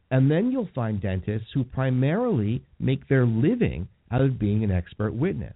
And 0.10 0.30
then 0.30 0.52
you'll 0.52 0.70
find 0.74 1.00
dentists 1.00 1.50
who 1.54 1.64
primarily 1.64 2.64
make 2.80 3.08
their 3.08 3.28
living 3.28 3.88
out 4.10 4.22
of 4.22 4.40
being 4.40 4.64
an 4.64 4.72
expert 4.72 5.14
witness 5.14 5.54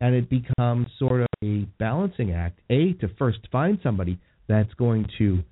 and 0.00 0.14
it 0.14 0.28
becomes 0.30 0.86
sort 0.98 1.22
of 1.22 1.26
a 1.42 1.66
balancing 1.78 2.32
act. 2.32 2.60
A 2.70 2.92
to 2.94 3.08
first 3.18 3.40
find 3.52 3.78
somebody 3.82 4.18
that's 4.48 4.72
going 4.74 5.06
to, 5.18 5.42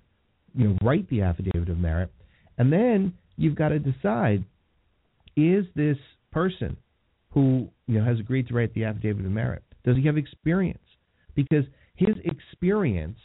you 0.55 0.69
know, 0.69 0.77
write 0.83 1.09
the 1.11 1.23
affidavit 1.23 1.69
of 1.69 1.79
merit, 1.79 2.11
and 2.57 2.73
then 2.73 3.15
you've 3.37 3.57
got 3.57 3.69
to 3.69 3.79
decide: 3.79 4.45
is 5.37 5.65
this 5.75 5.99
person 6.33 6.77
who 7.31 7.69
you 7.87 7.99
know 7.99 8.05
has 8.05 8.19
agreed 8.19 8.49
to 8.49 8.55
write 8.55 8.75
the 8.75 8.85
affidavit 8.85 9.25
of 9.25 9.31
merit 9.31 9.63
does 9.89 9.97
he 9.97 10.07
have 10.07 10.19
experience? 10.19 10.83
Because 11.35 11.65
his 11.97 12.15
experience 12.25 13.19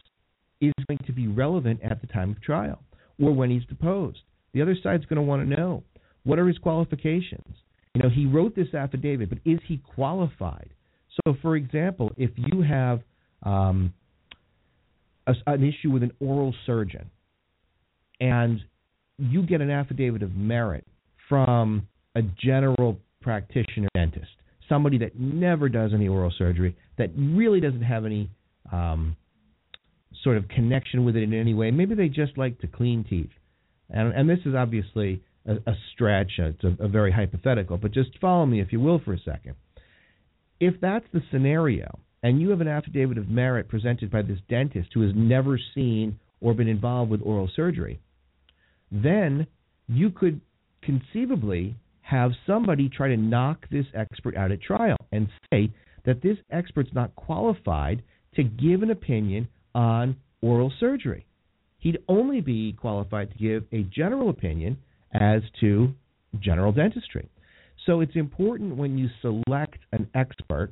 is 0.61 0.71
going 0.87 0.99
to 1.05 1.11
be 1.11 1.27
relevant 1.27 1.81
at 1.83 1.99
the 1.99 2.07
time 2.07 2.31
of 2.31 2.41
trial 2.41 2.81
or 3.21 3.33
when 3.33 3.49
he's 3.49 3.65
deposed. 3.65 4.19
The 4.53 4.61
other 4.61 4.75
side's 4.81 5.05
going 5.05 5.17
to 5.17 5.23
want 5.23 5.43
to 5.43 5.55
know 5.55 5.83
what 6.23 6.39
are 6.39 6.47
his 6.47 6.57
qualifications. 6.57 7.55
You 7.93 8.03
know, 8.03 8.09
he 8.09 8.25
wrote 8.25 8.55
this 8.55 8.73
affidavit, 8.73 9.29
but 9.29 9.39
is 9.45 9.59
he 9.67 9.77
qualified? 9.77 10.69
So, 11.15 11.35
for 11.41 11.55
example, 11.55 12.11
if 12.17 12.31
you 12.35 12.61
have 12.61 13.01
um, 13.43 13.93
a, 15.27 15.33
an 15.47 15.63
issue 15.63 15.91
with 15.91 16.03
an 16.03 16.11
oral 16.19 16.53
surgeon 16.65 17.09
and 18.19 18.59
you 19.17 19.43
get 19.43 19.61
an 19.61 19.69
affidavit 19.69 20.23
of 20.23 20.35
merit 20.35 20.85
from 21.29 21.87
a 22.15 22.21
general 22.21 22.97
practitioner 23.21 23.89
dentist, 23.93 24.31
somebody 24.67 24.97
that 24.99 25.19
never 25.19 25.69
does 25.69 25.91
any 25.93 26.07
oral 26.07 26.33
surgery, 26.37 26.75
that 26.97 27.09
really 27.15 27.59
doesn't 27.59 27.83
have 27.83 28.05
any 28.05 28.29
um, 28.71 29.15
sort 30.23 30.37
of 30.37 30.47
connection 30.47 31.05
with 31.05 31.15
it 31.15 31.23
in 31.23 31.33
any 31.33 31.53
way, 31.53 31.69
maybe 31.69 31.95
they 31.95 32.07
just 32.07 32.37
like 32.37 32.59
to 32.59 32.67
clean 32.67 33.05
teeth. 33.07 33.29
And, 33.89 34.13
and 34.13 34.29
this 34.29 34.39
is 34.45 34.55
obviously 34.55 35.21
a, 35.45 35.53
a 35.53 35.75
stretch, 35.93 36.31
it's 36.37 36.63
a, 36.63 36.83
a 36.83 36.87
very 36.87 37.11
hypothetical, 37.11 37.77
but 37.77 37.91
just 37.91 38.09
follow 38.19 38.45
me, 38.45 38.61
if 38.61 38.71
you 38.71 38.79
will, 38.79 38.99
for 39.03 39.13
a 39.13 39.19
second 39.19 39.55
if 40.59 40.75
that's 40.81 41.05
the 41.13 41.21
scenario, 41.31 41.99
and 42.21 42.41
you 42.41 42.49
have 42.49 42.61
an 42.61 42.67
affidavit 42.67 43.17
of 43.17 43.29
merit 43.29 43.67
presented 43.67 44.09
by 44.09 44.21
this 44.21 44.39
dentist 44.49 44.89
who 44.93 45.01
has 45.01 45.11
never 45.15 45.59
seen 45.75 46.17
or 46.41 46.53
been 46.53 46.67
involved 46.67 47.11
with 47.11 47.21
oral 47.21 47.49
surgery, 47.53 47.99
then 48.91 49.45
you 49.87 50.09
could 50.09 50.39
conceivably 50.81 51.75
have 52.01 52.31
somebody 52.45 52.89
try 52.89 53.07
to 53.07 53.17
knock 53.17 53.65
this 53.71 53.85
expert 53.93 54.35
out 54.35 54.51
at 54.51 54.61
trial 54.61 54.97
and 55.11 55.27
say 55.51 55.71
that 56.05 56.21
this 56.21 56.37
expert's 56.51 56.93
not 56.93 57.15
qualified 57.15 58.03
to 58.35 58.43
give 58.43 58.83
an 58.83 58.91
opinion 58.91 59.47
on 59.73 60.15
oral 60.41 60.71
surgery. 60.79 61.25
He'd 61.79 61.99
only 62.07 62.41
be 62.41 62.73
qualified 62.73 63.31
to 63.31 63.37
give 63.37 63.63
a 63.71 63.83
general 63.83 64.29
opinion 64.29 64.77
as 65.13 65.41
to 65.61 65.93
general 66.39 66.71
dentistry. 66.71 67.29
So 67.85 68.01
it's 68.01 68.15
important 68.15 68.75
when 68.77 68.97
you 68.97 69.09
select 69.21 69.79
an 69.91 70.07
expert 70.15 70.71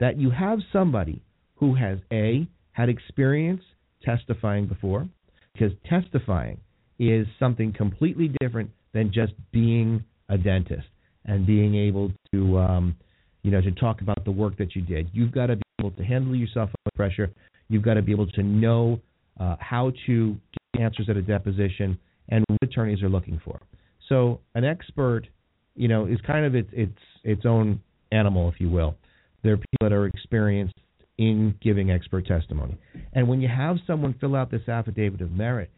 that 0.00 0.18
you 0.18 0.30
have 0.30 0.58
somebody 0.72 1.22
who 1.56 1.74
has 1.74 1.98
A, 2.12 2.46
had 2.72 2.88
experience 2.88 3.62
testifying 4.02 4.66
before, 4.66 5.08
because 5.52 5.72
testifying 5.88 6.58
is 6.98 7.26
something 7.38 7.72
completely 7.72 8.30
different 8.40 8.70
than 8.92 9.12
just 9.12 9.32
being 9.52 10.04
a 10.28 10.36
dentist. 10.36 10.86
and 11.24 11.46
being 11.46 11.74
able 11.74 12.12
to, 12.32 12.58
um, 12.58 12.96
you 13.42 13.50
know, 13.50 13.60
to 13.60 13.70
talk 13.72 14.00
about 14.00 14.24
the 14.24 14.30
work 14.30 14.56
that 14.58 14.74
you 14.74 14.82
did. 14.82 15.08
You've 15.12 15.32
got 15.32 15.46
to 15.46 15.56
be 15.56 15.62
able 15.80 15.92
to 15.92 16.02
handle 16.04 16.34
yourself 16.34 16.70
under 16.70 16.96
pressure. 16.96 17.30
You've 17.68 17.82
got 17.82 17.94
to 17.94 18.02
be 18.02 18.12
able 18.12 18.26
to 18.28 18.42
know 18.42 19.00
uh, 19.38 19.56
how 19.60 19.92
to 20.06 20.36
get 20.74 20.82
answers 20.82 21.08
at 21.08 21.16
a 21.16 21.22
deposition 21.22 21.98
and 22.28 22.44
what 22.48 22.58
attorneys 22.62 23.02
are 23.02 23.08
looking 23.08 23.40
for. 23.44 23.60
So 24.08 24.40
an 24.54 24.64
expert, 24.64 25.28
you 25.74 25.88
know, 25.88 26.06
is 26.06 26.18
kind 26.26 26.44
of 26.44 26.54
its 26.54 26.68
its 26.72 26.98
its 27.24 27.42
own 27.46 27.80
animal, 28.10 28.48
if 28.48 28.60
you 28.60 28.68
will. 28.68 28.96
There 29.42 29.54
are 29.54 29.56
people 29.56 29.78
that 29.80 29.92
are 29.92 30.06
experienced 30.06 30.74
in 31.18 31.54
giving 31.62 31.90
expert 31.90 32.26
testimony. 32.26 32.76
And 33.12 33.28
when 33.28 33.40
you 33.40 33.48
have 33.48 33.76
someone 33.86 34.14
fill 34.20 34.34
out 34.34 34.50
this 34.50 34.68
affidavit 34.68 35.20
of 35.20 35.30
merit, 35.32 35.70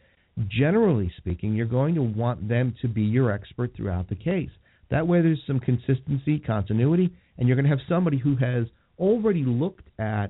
generally 0.48 1.12
speaking, 1.16 1.54
you're 1.54 1.66
going 1.66 1.94
to 1.94 2.02
want 2.02 2.48
them 2.48 2.74
to 2.82 2.88
be 2.88 3.02
your 3.02 3.30
expert 3.30 3.72
throughout 3.76 4.08
the 4.08 4.14
case. 4.14 4.50
That 4.90 5.06
way, 5.06 5.22
there's 5.22 5.42
some 5.46 5.60
consistency, 5.60 6.38
continuity, 6.38 7.12
and 7.38 7.48
you're 7.48 7.56
going 7.56 7.68
to 7.68 7.76
have 7.76 7.86
somebody 7.88 8.18
who 8.18 8.36
has 8.36 8.66
already 8.98 9.44
looked 9.44 9.88
at 9.98 10.28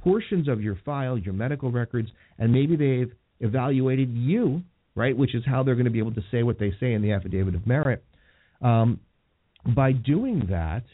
portions 0.00 0.48
of 0.48 0.62
your 0.62 0.78
file, 0.84 1.18
your 1.18 1.34
medical 1.34 1.70
records, 1.70 2.08
and 2.38 2.52
maybe 2.52 2.76
they've 2.76 3.12
evaluated 3.40 4.10
you, 4.10 4.62
right, 4.94 5.16
which 5.16 5.34
is 5.34 5.42
how 5.46 5.62
they're 5.62 5.74
going 5.74 5.84
to 5.84 5.90
be 5.90 5.98
able 5.98 6.14
to 6.14 6.24
say 6.30 6.42
what 6.42 6.58
they 6.58 6.72
say 6.80 6.92
in 6.92 7.02
the 7.02 7.12
affidavit 7.12 7.54
of 7.54 7.66
merit. 7.66 8.02
Um, 8.60 9.00
by 9.74 9.92
doing 9.92 10.46
that, 10.50 10.84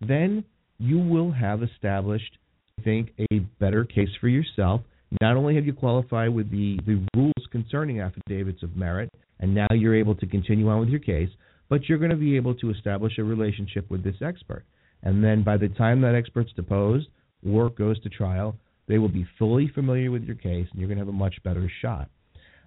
then 0.00 0.44
you 0.78 0.98
will 0.98 1.30
have 1.30 1.62
established, 1.62 2.38
I 2.78 2.82
think, 2.82 3.10
a 3.30 3.38
better 3.60 3.84
case 3.84 4.08
for 4.20 4.28
yourself. 4.28 4.82
Not 5.20 5.36
only 5.36 5.54
have 5.56 5.66
you 5.66 5.72
qualified 5.72 6.30
with 6.30 6.50
the, 6.50 6.78
the 6.86 7.06
rules 7.14 7.46
concerning 7.50 8.00
affidavits 8.00 8.62
of 8.62 8.76
merit, 8.76 9.08
and 9.40 9.54
now 9.54 9.66
you're 9.70 9.94
able 9.94 10.14
to 10.16 10.26
continue 10.26 10.68
on 10.68 10.80
with 10.80 10.88
your 10.88 11.00
case, 11.00 11.28
but 11.68 11.88
you're 11.88 11.98
going 11.98 12.10
to 12.10 12.16
be 12.16 12.36
able 12.36 12.54
to 12.56 12.70
establish 12.70 13.18
a 13.18 13.24
relationship 13.24 13.90
with 13.90 14.02
this 14.02 14.16
expert. 14.20 14.64
And 15.02 15.22
then 15.22 15.42
by 15.42 15.56
the 15.56 15.68
time 15.68 16.00
that 16.02 16.14
expert's 16.14 16.52
deposed 16.54 17.08
or 17.48 17.70
goes 17.70 18.00
to 18.02 18.08
trial, 18.08 18.56
they 18.88 18.98
will 18.98 19.08
be 19.08 19.26
fully 19.38 19.68
familiar 19.68 20.10
with 20.10 20.24
your 20.24 20.36
case, 20.36 20.66
and 20.70 20.80
you're 20.80 20.88
going 20.88 20.98
to 20.98 21.04
have 21.04 21.08
a 21.08 21.12
much 21.12 21.36
better 21.44 21.70
shot. 21.80 22.08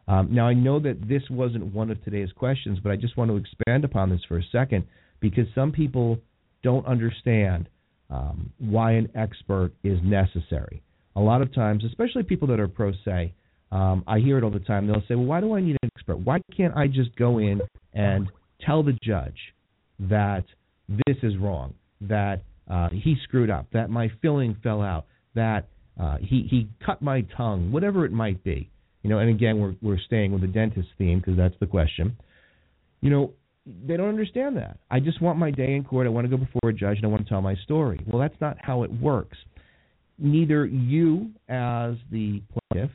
Um, 0.07 0.29
now, 0.31 0.47
I 0.47 0.53
know 0.53 0.79
that 0.79 1.07
this 1.07 1.23
wasn't 1.29 1.73
one 1.73 1.89
of 1.89 2.03
today's 2.03 2.31
questions, 2.31 2.79
but 2.81 2.91
I 2.91 2.95
just 2.95 3.17
want 3.17 3.31
to 3.31 3.37
expand 3.37 3.83
upon 3.83 4.09
this 4.09 4.21
for 4.27 4.37
a 4.37 4.43
second 4.51 4.85
because 5.19 5.47
some 5.55 5.71
people 5.71 6.19
don't 6.61 6.85
understand 6.85 7.67
um, 8.09 8.51
why 8.59 8.91
an 8.91 9.09
expert 9.15 9.71
is 9.83 9.99
necessary. 10.03 10.83
A 11.15 11.21
lot 11.21 11.41
of 11.41 11.53
times, 11.53 11.83
especially 11.83 12.23
people 12.23 12.47
that 12.49 12.59
are 12.59 12.67
pro 12.67 12.91
se, 13.03 13.33
um, 13.71 14.03
I 14.07 14.19
hear 14.19 14.37
it 14.37 14.43
all 14.43 14.51
the 14.51 14.59
time. 14.59 14.85
They'll 14.85 15.03
say, 15.07 15.15
"Well, 15.15 15.25
why 15.25 15.41
do 15.41 15.53
I 15.53 15.61
need 15.61 15.77
an 15.81 15.89
expert? 15.95 16.17
Why 16.17 16.39
can't 16.55 16.75
I 16.75 16.87
just 16.87 17.15
go 17.15 17.39
in 17.39 17.61
and 17.93 18.29
tell 18.61 18.83
the 18.83 18.97
judge 19.01 19.53
that 19.99 20.43
this 21.07 21.17
is 21.23 21.37
wrong, 21.37 21.73
that 22.01 22.43
uh, 22.69 22.89
he 22.89 23.15
screwed 23.23 23.49
up, 23.49 23.67
that 23.71 23.89
my 23.89 24.11
filling 24.21 24.55
fell 24.61 24.81
out, 24.81 25.05
that 25.33 25.67
uh, 25.99 26.17
he 26.17 26.47
he 26.49 26.67
cut 26.85 27.01
my 27.01 27.21
tongue, 27.35 27.71
whatever 27.71 28.05
it 28.05 28.11
might 28.11 28.43
be." 28.43 28.69
You 29.05 29.11
know, 29.11 29.19
and 29.19 29.29
again, 29.29 29.59
we're 29.59 29.75
we're 29.83 29.99
staying 29.99 30.31
with 30.31 30.41
the 30.41 30.47
dentist 30.47 30.87
theme 30.97 31.19
because 31.19 31.37
that's 31.37 31.53
the 31.59 31.67
question. 31.67 32.17
You 33.01 33.11
know, 33.11 33.33
they 33.85 33.97
don't 33.97 34.09
understand 34.09 34.57
that. 34.57 34.79
I 34.89 34.99
just 34.99 35.21
want 35.21 35.37
my 35.37 35.51
day 35.51 35.75
in 35.75 35.83
court. 35.83 36.07
I 36.07 36.09
want 36.09 36.25
to 36.25 36.35
go 36.35 36.43
before 36.43 36.71
a 36.71 36.73
judge 36.73 36.97
and 36.97 37.05
I 37.05 37.09
want 37.09 37.21
to 37.21 37.29
tell 37.29 37.39
my 37.39 37.53
story. 37.65 38.03
Well, 38.07 38.19
that's 38.19 38.41
not 38.41 38.57
how 38.59 38.81
it 38.81 38.91
works. 38.91 39.37
Neither 40.17 40.65
you, 40.65 41.29
as 41.47 41.97
the 42.11 42.41
plaintiff, 42.71 42.89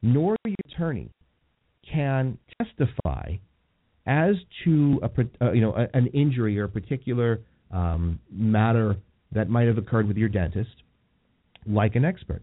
nor 0.00 0.34
the 0.44 0.54
attorney 0.66 1.10
can 1.92 2.38
testify 2.56 3.34
as 4.06 4.36
to 4.64 4.98
a 5.02 5.44
uh, 5.44 5.52
you 5.52 5.60
know 5.60 5.74
a, 5.74 5.94
an 5.94 6.06
injury 6.14 6.58
or 6.58 6.64
a 6.64 6.68
particular 6.70 7.42
um, 7.70 8.18
matter 8.32 8.96
that 9.32 9.50
might 9.50 9.66
have 9.66 9.76
occurred 9.76 10.08
with 10.08 10.16
your 10.16 10.30
dentist, 10.30 10.84
like 11.66 11.96
an 11.96 12.06
expert. 12.06 12.42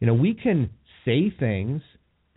You 0.00 0.06
know, 0.06 0.12
we 0.12 0.34
can 0.34 0.68
say 1.06 1.30
things, 1.30 1.80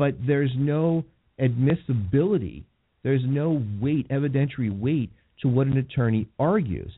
but 0.02 0.16
there's 0.26 0.52
no 0.58 1.06
admissibility 1.38 2.66
there's 3.04 3.22
no 3.26 3.64
weight, 3.80 4.08
evidentiary 4.10 4.78
weight 4.78 5.12
to 5.42 5.48
what 5.48 5.68
an 5.68 5.78
attorney 5.78 6.28
argues. 6.38 6.92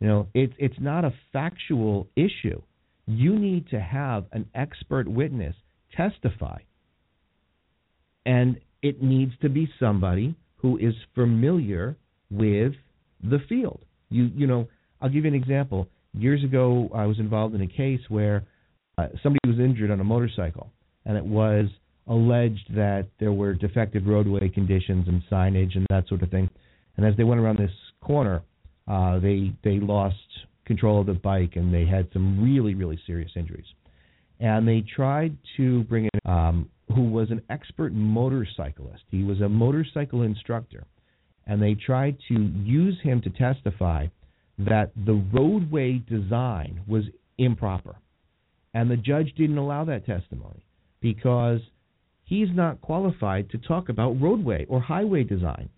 You 0.00 0.08
know, 0.08 0.28
it's 0.32 0.54
it's 0.58 0.80
not 0.80 1.04
a 1.04 1.12
factual 1.32 2.08
issue. 2.16 2.62
You 3.06 3.38
need 3.38 3.68
to 3.70 3.80
have 3.80 4.24
an 4.32 4.48
expert 4.54 5.08
witness 5.08 5.54
testify. 5.96 6.58
And 8.24 8.60
it 8.82 9.02
needs 9.02 9.32
to 9.42 9.48
be 9.48 9.68
somebody 9.78 10.34
who 10.56 10.78
is 10.78 10.94
familiar 11.14 11.96
with 12.30 12.72
the 13.22 13.38
field. 13.48 13.84
You 14.08 14.30
you 14.34 14.46
know, 14.46 14.68
I'll 15.02 15.10
give 15.10 15.24
you 15.24 15.30
an 15.30 15.34
example. 15.34 15.88
Years 16.14 16.42
ago, 16.42 16.90
I 16.94 17.06
was 17.06 17.18
involved 17.18 17.54
in 17.54 17.60
a 17.60 17.68
case 17.68 18.00
where 18.08 18.44
uh, 18.96 19.08
somebody 19.22 19.40
was 19.46 19.58
injured 19.58 19.90
on 19.90 20.00
a 20.00 20.04
motorcycle, 20.04 20.72
and 21.04 21.16
it 21.16 21.24
was 21.24 21.66
alleged 22.10 22.74
that 22.74 23.06
there 23.20 23.32
were 23.32 23.54
defective 23.54 24.06
roadway 24.06 24.48
conditions 24.48 25.06
and 25.08 25.22
signage 25.30 25.76
and 25.76 25.86
that 25.88 26.06
sort 26.08 26.22
of 26.22 26.30
thing. 26.30 26.50
And 26.96 27.06
as 27.06 27.16
they 27.16 27.24
went 27.24 27.40
around 27.40 27.58
this 27.58 27.70
corner, 28.02 28.42
uh, 28.88 29.20
they 29.20 29.52
they 29.62 29.78
lost 29.78 30.16
control 30.66 31.00
of 31.00 31.06
the 31.06 31.14
bike 31.14 31.56
and 31.56 31.72
they 31.72 31.86
had 31.86 32.08
some 32.12 32.42
really 32.42 32.74
really 32.74 33.00
serious 33.06 33.30
injuries. 33.36 33.66
And 34.40 34.66
they 34.66 34.80
tried 34.80 35.36
to 35.56 35.84
bring 35.84 36.08
in 36.12 36.30
um, 36.30 36.68
who 36.94 37.04
was 37.04 37.30
an 37.30 37.42
expert 37.48 37.92
motorcyclist. 37.92 39.04
He 39.10 39.22
was 39.22 39.40
a 39.40 39.48
motorcycle 39.48 40.22
instructor, 40.22 40.84
and 41.46 41.62
they 41.62 41.74
tried 41.74 42.16
to 42.28 42.50
use 42.64 42.98
him 43.02 43.20
to 43.22 43.30
testify 43.30 44.06
that 44.58 44.90
the 45.06 45.22
roadway 45.32 46.02
design 46.08 46.80
was 46.88 47.04
improper. 47.38 47.96
And 48.74 48.90
the 48.90 48.96
judge 48.96 49.32
didn't 49.36 49.58
allow 49.58 49.84
that 49.84 50.06
testimony 50.06 50.64
because 51.00 51.60
he's 52.30 52.48
not 52.54 52.80
qualified 52.80 53.50
to 53.50 53.58
talk 53.58 53.88
about 53.88 54.12
roadway 54.20 54.64
or 54.68 54.80
highway 54.80 55.24
design 55.24 55.68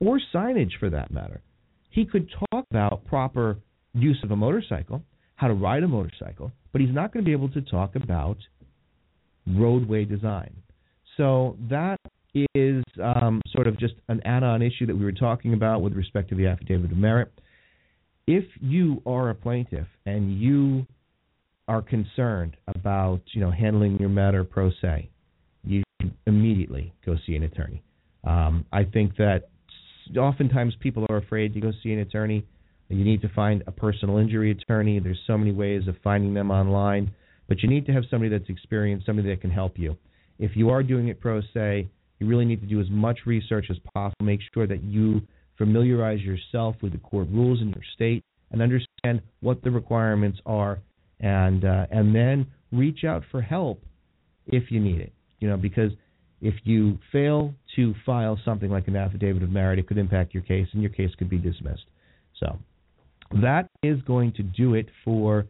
or 0.00 0.20
signage 0.34 0.72
for 0.80 0.90
that 0.90 1.10
matter. 1.12 1.40
He 1.90 2.04
could 2.04 2.28
talk 2.50 2.66
about 2.70 3.04
proper 3.06 3.58
use 3.94 4.18
of 4.24 4.32
a 4.32 4.36
motorcycle, 4.36 5.02
how 5.36 5.46
to 5.46 5.54
ride 5.54 5.84
a 5.84 5.88
motorcycle, 5.88 6.50
but 6.72 6.80
he's 6.80 6.92
not 6.92 7.12
going 7.12 7.24
to 7.24 7.28
be 7.28 7.32
able 7.32 7.48
to 7.50 7.62
talk 7.62 7.94
about 7.94 8.36
roadway 9.46 10.04
design. 10.04 10.52
So 11.16 11.56
that 11.70 12.00
is 12.56 12.82
um, 13.00 13.40
sort 13.52 13.68
of 13.68 13.78
just 13.78 13.94
an 14.08 14.20
add-on 14.24 14.62
issue 14.62 14.86
that 14.86 14.96
we 14.96 15.04
were 15.04 15.12
talking 15.12 15.54
about 15.54 15.80
with 15.80 15.92
respect 15.92 16.28
to 16.30 16.34
the 16.34 16.48
affidavit 16.48 16.90
of 16.90 16.96
merit. 16.96 17.30
If 18.26 18.44
you 18.60 19.00
are 19.06 19.30
a 19.30 19.34
plaintiff 19.36 19.86
and 20.04 20.40
you 20.40 20.86
are 21.68 21.82
concerned 21.82 22.56
about 22.66 23.20
you 23.32 23.40
know 23.40 23.52
handling 23.52 23.98
your 23.98 24.08
matter 24.08 24.42
pro 24.42 24.70
se, 24.82 25.08
immediately 26.26 26.92
go 27.04 27.16
see 27.26 27.34
an 27.34 27.42
attorney. 27.42 27.82
Um, 28.24 28.64
I 28.72 28.84
think 28.84 29.16
that 29.16 29.48
oftentimes 30.16 30.74
people 30.80 31.06
are 31.10 31.16
afraid 31.16 31.54
to 31.54 31.60
go 31.60 31.72
see 31.82 31.92
an 31.92 32.00
attorney. 32.00 32.46
You 32.88 33.04
need 33.04 33.22
to 33.22 33.28
find 33.30 33.62
a 33.66 33.72
personal 33.72 34.18
injury 34.18 34.50
attorney. 34.50 34.98
There's 34.98 35.20
so 35.26 35.38
many 35.38 35.52
ways 35.52 35.88
of 35.88 35.96
finding 36.04 36.34
them 36.34 36.50
online, 36.50 37.12
but 37.48 37.62
you 37.62 37.68
need 37.68 37.86
to 37.86 37.92
have 37.92 38.04
somebody 38.10 38.30
that's 38.30 38.48
experienced, 38.48 39.06
somebody 39.06 39.28
that 39.30 39.40
can 39.40 39.50
help 39.50 39.78
you. 39.78 39.96
If 40.38 40.52
you 40.54 40.70
are 40.70 40.82
doing 40.82 41.08
it 41.08 41.20
pro 41.20 41.40
se, 41.52 41.88
you 42.18 42.26
really 42.26 42.44
need 42.44 42.60
to 42.60 42.66
do 42.66 42.80
as 42.80 42.90
much 42.90 43.20
research 43.26 43.66
as 43.70 43.76
possible. 43.94 44.24
Make 44.24 44.40
sure 44.52 44.66
that 44.66 44.82
you 44.82 45.22
familiarize 45.56 46.20
yourself 46.20 46.76
with 46.82 46.92
the 46.92 46.98
court 46.98 47.28
rules 47.30 47.60
in 47.60 47.68
your 47.68 47.82
state 47.94 48.22
and 48.50 48.60
understand 48.62 49.22
what 49.40 49.62
the 49.62 49.70
requirements 49.70 50.38
are, 50.46 50.78
and 51.20 51.64
uh, 51.64 51.86
and 51.90 52.14
then 52.14 52.46
reach 52.70 53.04
out 53.04 53.22
for 53.30 53.40
help 53.40 53.82
if 54.46 54.70
you 54.70 54.80
need 54.80 55.00
it. 55.00 55.12
You 55.44 55.50
know, 55.50 55.58
because 55.58 55.92
if 56.40 56.54
you 56.64 56.98
fail 57.12 57.52
to 57.76 57.94
file 58.06 58.40
something 58.46 58.70
like 58.70 58.88
an 58.88 58.96
affidavit 58.96 59.42
of 59.42 59.50
merit, 59.50 59.78
it 59.78 59.86
could 59.86 59.98
impact 59.98 60.32
your 60.32 60.42
case, 60.42 60.66
and 60.72 60.80
your 60.80 60.90
case 60.90 61.10
could 61.18 61.28
be 61.28 61.36
dismissed. 61.36 61.84
So 62.40 62.58
that 63.42 63.68
is 63.82 64.00
going 64.06 64.32
to 64.38 64.42
do 64.42 64.72
it 64.72 64.88
for 65.04 65.44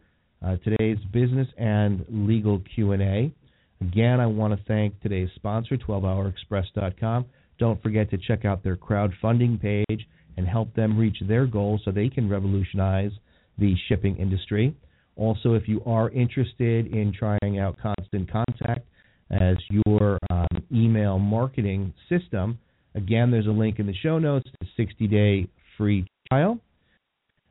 uh, 0.45 0.57
today's 0.65 0.97
business 1.13 1.47
and 1.57 2.05
legal 2.09 2.61
Q&A. 2.75 3.33
Again, 3.79 4.19
I 4.19 4.25
want 4.25 4.53
to 4.53 4.61
thank 4.67 4.99
today's 4.99 5.29
sponsor, 5.35 5.77
12hourexpress.com. 5.77 7.25
Don't 7.57 7.81
forget 7.81 8.09
to 8.09 8.17
check 8.17 8.43
out 8.43 8.65
their 8.65 8.75
crowdfunding 8.75 9.61
page 9.61 10.05
and 10.35 10.45
help 10.45 10.75
them 10.75 10.97
reach 10.97 11.19
their 11.25 11.45
goals 11.45 11.83
so 11.85 11.91
they 11.91 12.09
can 12.09 12.27
revolutionize 12.27 13.11
the 13.57 13.75
shipping 13.87 14.17
industry. 14.17 14.75
Also, 15.15 15.53
if 15.53 15.69
you 15.69 15.81
are 15.85 16.09
interested 16.09 16.87
in 16.87 17.13
trying 17.17 17.59
out 17.59 17.77
Constant 17.81 18.29
Contact, 18.29 18.85
as 19.31 19.57
your 19.85 20.17
um, 20.29 20.47
email 20.71 21.19
marketing 21.19 21.93
system. 22.09 22.59
Again, 22.93 23.31
there's 23.31 23.47
a 23.47 23.51
link 23.51 23.79
in 23.79 23.87
the 23.87 23.95
show 23.95 24.19
notes 24.19 24.49
to 24.61 24.67
60 24.77 25.07
day 25.07 25.47
free 25.77 26.07
trial. 26.29 26.59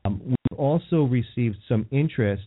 Um, 0.05 0.21
we've 0.25 0.59
also 0.59 1.03
received 1.03 1.57
some 1.67 1.85
interest 1.91 2.43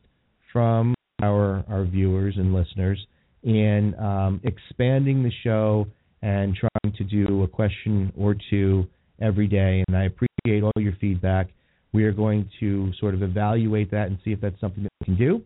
from 0.52 0.94
our, 1.22 1.64
our 1.68 1.84
viewers 1.84 2.34
and 2.36 2.54
listeners 2.54 3.04
in 3.42 3.94
um, 3.98 4.40
expanding 4.44 5.22
the 5.22 5.32
show 5.44 5.86
and 6.22 6.56
trying 6.56 6.94
to 6.96 7.04
do 7.04 7.42
a 7.44 7.48
question 7.48 8.12
or 8.16 8.34
two 8.50 8.86
every 9.20 9.46
day. 9.46 9.84
And 9.88 9.96
I 9.96 10.04
appreciate 10.04 10.62
all 10.62 10.72
your 10.76 10.94
feedback. 11.00 11.48
We 11.92 12.04
are 12.04 12.12
going 12.12 12.48
to 12.60 12.92
sort 13.00 13.14
of 13.14 13.22
evaluate 13.22 13.90
that 13.90 14.08
and 14.08 14.18
see 14.24 14.32
if 14.32 14.40
that's 14.40 14.60
something 14.60 14.82
that 14.82 14.92
we 15.00 15.04
can 15.04 15.16
do. 15.16 15.42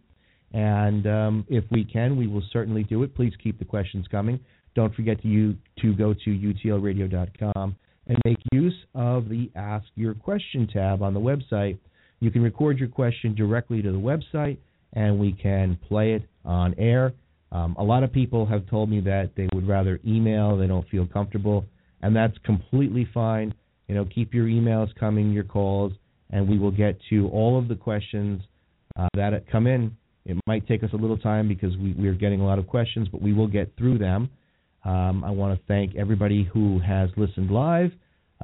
And 0.52 1.06
um, 1.06 1.46
if 1.48 1.64
we 1.70 1.84
can, 1.84 2.16
we 2.16 2.26
will 2.26 2.42
certainly 2.52 2.82
do 2.82 3.02
it. 3.02 3.14
Please 3.14 3.32
keep 3.42 3.58
the 3.58 3.64
questions 3.64 4.06
coming. 4.10 4.38
Don't 4.74 4.94
forget 4.94 5.20
to 5.22 5.28
you 5.28 5.56
to 5.80 5.94
go 5.94 6.14
to 6.14 6.30
utlradio.com 6.30 7.76
and 8.06 8.18
make 8.24 8.38
use 8.52 8.74
of 8.94 9.28
the 9.28 9.50
Ask 9.54 9.86
Your 9.94 10.14
Question 10.14 10.66
tab 10.72 11.02
on 11.02 11.14
the 11.14 11.20
website. 11.20 11.78
You 12.20 12.30
can 12.30 12.42
record 12.42 12.78
your 12.78 12.88
question 12.88 13.34
directly 13.34 13.82
to 13.82 13.92
the 13.92 13.98
website, 13.98 14.58
and 14.92 15.18
we 15.18 15.32
can 15.32 15.78
play 15.88 16.12
it 16.12 16.22
on 16.44 16.74
air. 16.78 17.12
Um, 17.50 17.76
a 17.78 17.82
lot 17.82 18.02
of 18.02 18.12
people 18.12 18.46
have 18.46 18.66
told 18.68 18.88
me 18.88 19.00
that 19.00 19.30
they 19.36 19.48
would 19.54 19.68
rather 19.68 20.00
email; 20.06 20.56
they 20.56 20.66
don't 20.66 20.88
feel 20.88 21.06
comfortable, 21.06 21.66
and 22.02 22.14
that's 22.14 22.36
completely 22.44 23.08
fine. 23.12 23.54
You 23.88 23.94
know, 23.94 24.04
keep 24.04 24.32
your 24.32 24.46
emails 24.46 24.94
coming, 24.98 25.32
your 25.32 25.44
calls, 25.44 25.92
and 26.30 26.48
we 26.48 26.58
will 26.58 26.70
get 26.70 26.98
to 27.10 27.28
all 27.28 27.58
of 27.58 27.68
the 27.68 27.74
questions 27.74 28.42
uh, 28.96 29.08
that 29.14 29.32
come 29.50 29.66
in. 29.66 29.96
It 30.24 30.38
might 30.46 30.66
take 30.66 30.82
us 30.82 30.90
a 30.92 30.96
little 30.96 31.18
time 31.18 31.48
because 31.48 31.76
we, 31.76 31.94
we're 31.96 32.14
getting 32.14 32.40
a 32.40 32.46
lot 32.46 32.58
of 32.58 32.66
questions, 32.66 33.08
but 33.08 33.20
we 33.20 33.32
will 33.32 33.48
get 33.48 33.72
through 33.76 33.98
them. 33.98 34.30
Um, 34.84 35.24
I 35.24 35.30
want 35.30 35.58
to 35.58 35.66
thank 35.66 35.94
everybody 35.96 36.44
who 36.44 36.80
has 36.80 37.10
listened 37.16 37.50
live. 37.50 37.92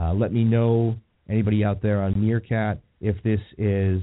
Uh, 0.00 0.12
let 0.14 0.32
me 0.32 0.44
know 0.44 0.96
anybody 1.28 1.64
out 1.64 1.82
there 1.82 2.02
on 2.02 2.20
Meerkat 2.20 2.78
if 3.00 3.20
this 3.22 3.40
is 3.58 4.02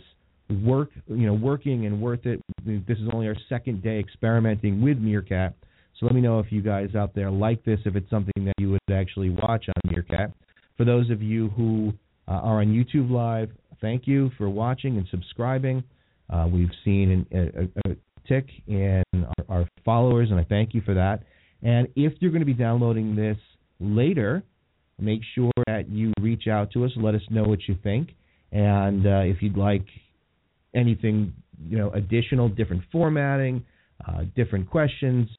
work, 0.64 0.90
you 1.08 1.26
know, 1.26 1.34
working 1.34 1.86
and 1.86 2.02
worth 2.02 2.26
it. 2.26 2.42
This 2.66 2.98
is 2.98 3.10
only 3.14 3.28
our 3.28 3.36
second 3.50 3.84
day 3.84 4.00
experimenting 4.00 4.82
with 4.82 4.98
Meerkat, 4.98 5.54
so 6.00 6.06
let 6.06 6.16
me 6.16 6.20
know 6.20 6.40
if 6.40 6.52
you 6.52 6.62
guys 6.62 6.94
out 6.94 7.16
there 7.16 7.32
like 7.32 7.64
this, 7.64 7.80
if 7.86 7.96
it's 7.96 8.10
something 8.10 8.44
that 8.44 8.56
you 8.58 8.72
would 8.72 8.82
actually 8.94 9.30
watch 9.30 9.66
on 9.70 9.92
Meerkat. 9.92 10.32
For 10.76 10.84
those 10.84 11.10
of 11.10 11.22
you 11.22 11.50
who 11.50 11.94
uh, 12.28 12.32
are 12.32 12.60
on 12.60 12.68
YouTube 12.68 13.10
Live, 13.10 13.50
thank 13.80 14.06
you 14.06 14.30
for 14.38 14.50
watching 14.50 14.98
and 14.98 15.08
subscribing. 15.10 15.84
Uh, 16.30 16.48
we've 16.52 16.72
seen 16.84 17.26
an, 17.32 17.72
a, 17.86 17.90
a, 17.90 17.96
tick 18.28 18.48
in 18.68 19.04
our, 19.14 19.60
our 19.60 19.70
followers, 19.84 20.32
and 20.32 20.40
I 20.40 20.44
thank 20.44 20.74
you 20.74 20.82
for 20.82 20.96
that. 20.96 21.22
And 21.62 21.88
if 21.96 22.14
you're 22.20 22.32
going 22.32 22.42
to 22.42 22.46
be 22.46 22.54
downloading 22.54 23.16
this 23.16 23.38
later, 23.80 24.44
make 25.00 25.22
sure 25.36 25.52
that 25.68 25.90
you 25.90 26.12
reach 26.20 26.48
out 26.48 26.72
to 26.72 26.86
us. 26.86 26.92
Let 26.96 27.16
us 27.16 27.22
know 27.30 27.44
what 27.44 27.60
you 27.68 27.78
think. 27.84 28.10
And 28.52 29.06
uh, 29.06 29.20
if 29.20 29.42
you'd 29.42 29.58
like 29.58 29.86
anything, 30.74 31.34
you 31.68 31.78
know, 31.78 31.92
additional, 31.92 32.50
different 32.50 32.84
formatting, 32.92 33.64
uh, 34.08 34.24
different 34.36 34.70
questions, 34.70 35.30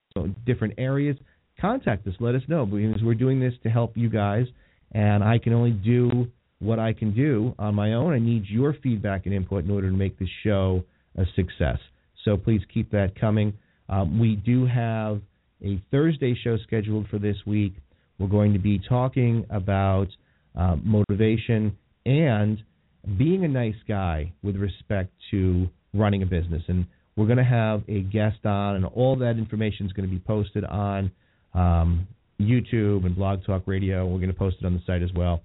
different 0.44 0.74
areas, 0.78 1.16
contact 1.60 2.06
us. 2.06 2.14
Let 2.20 2.34
us 2.34 2.42
know 2.48 2.66
because 2.66 3.02
we're 3.02 3.14
doing 3.14 3.40
this 3.40 3.54
to 3.62 3.68
help 3.68 3.96
you 3.96 4.08
guys, 4.08 4.46
and 4.92 5.22
I 5.22 5.38
can 5.38 5.52
only 5.52 5.72
do 5.72 6.28
what 6.58 6.78
I 6.78 6.92
can 6.92 7.14
do 7.14 7.54
on 7.58 7.74
my 7.74 7.92
own. 7.94 8.12
I 8.12 8.18
need 8.18 8.44
your 8.46 8.74
feedback 8.82 9.26
and 9.26 9.34
input 9.34 9.64
in 9.64 9.70
order 9.70 9.90
to 9.90 9.96
make 9.96 10.18
this 10.18 10.28
show 10.42 10.84
a 11.16 11.24
success. 11.34 11.78
So 12.24 12.36
please 12.36 12.60
keep 12.72 12.90
that 12.92 13.18
coming. 13.18 13.54
Um, 13.88 14.18
we 14.18 14.36
do 14.36 14.66
have 14.66 15.20
a 15.62 15.80
Thursday 15.90 16.36
show 16.42 16.56
scheduled 16.58 17.08
for 17.08 17.18
this 17.18 17.36
week. 17.46 17.74
We're 18.18 18.28
going 18.28 18.52
to 18.54 18.58
be 18.58 18.80
talking 18.88 19.46
about 19.50 20.08
uh, 20.58 20.76
motivation 20.82 21.76
and 22.04 22.62
being 23.18 23.44
a 23.44 23.48
nice 23.48 23.76
guy 23.86 24.32
with 24.42 24.56
respect 24.56 25.12
to 25.30 25.68
running 25.94 26.22
a 26.22 26.26
business. 26.26 26.62
And 26.68 26.86
we're 27.16 27.26
going 27.26 27.38
to 27.38 27.44
have 27.44 27.82
a 27.88 28.00
guest 28.00 28.44
on, 28.44 28.76
and 28.76 28.84
all 28.84 29.16
that 29.16 29.38
information 29.38 29.86
is 29.86 29.92
going 29.92 30.08
to 30.08 30.14
be 30.14 30.20
posted 30.20 30.64
on 30.64 31.10
um, 31.54 32.08
YouTube 32.40 33.06
and 33.06 33.14
Blog 33.14 33.44
Talk 33.44 33.62
Radio. 33.66 34.06
We're 34.06 34.18
going 34.18 34.32
to 34.32 34.38
post 34.38 34.56
it 34.60 34.66
on 34.66 34.74
the 34.74 34.82
site 34.86 35.02
as 35.02 35.12
well 35.14 35.42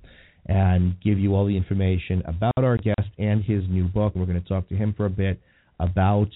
and 0.48 1.00
give 1.02 1.20
you 1.20 1.36
all 1.36 1.46
the 1.46 1.56
information 1.56 2.24
about 2.26 2.64
our 2.64 2.78
guest 2.78 3.10
and 3.18 3.44
his 3.44 3.64
new 3.70 3.86
book. 3.86 4.14
We're 4.16 4.26
going 4.26 4.42
to 4.42 4.48
talk 4.48 4.68
to 4.70 4.76
him 4.76 4.94
for 4.96 5.06
a 5.06 5.10
bit 5.10 5.40
about 5.80 6.30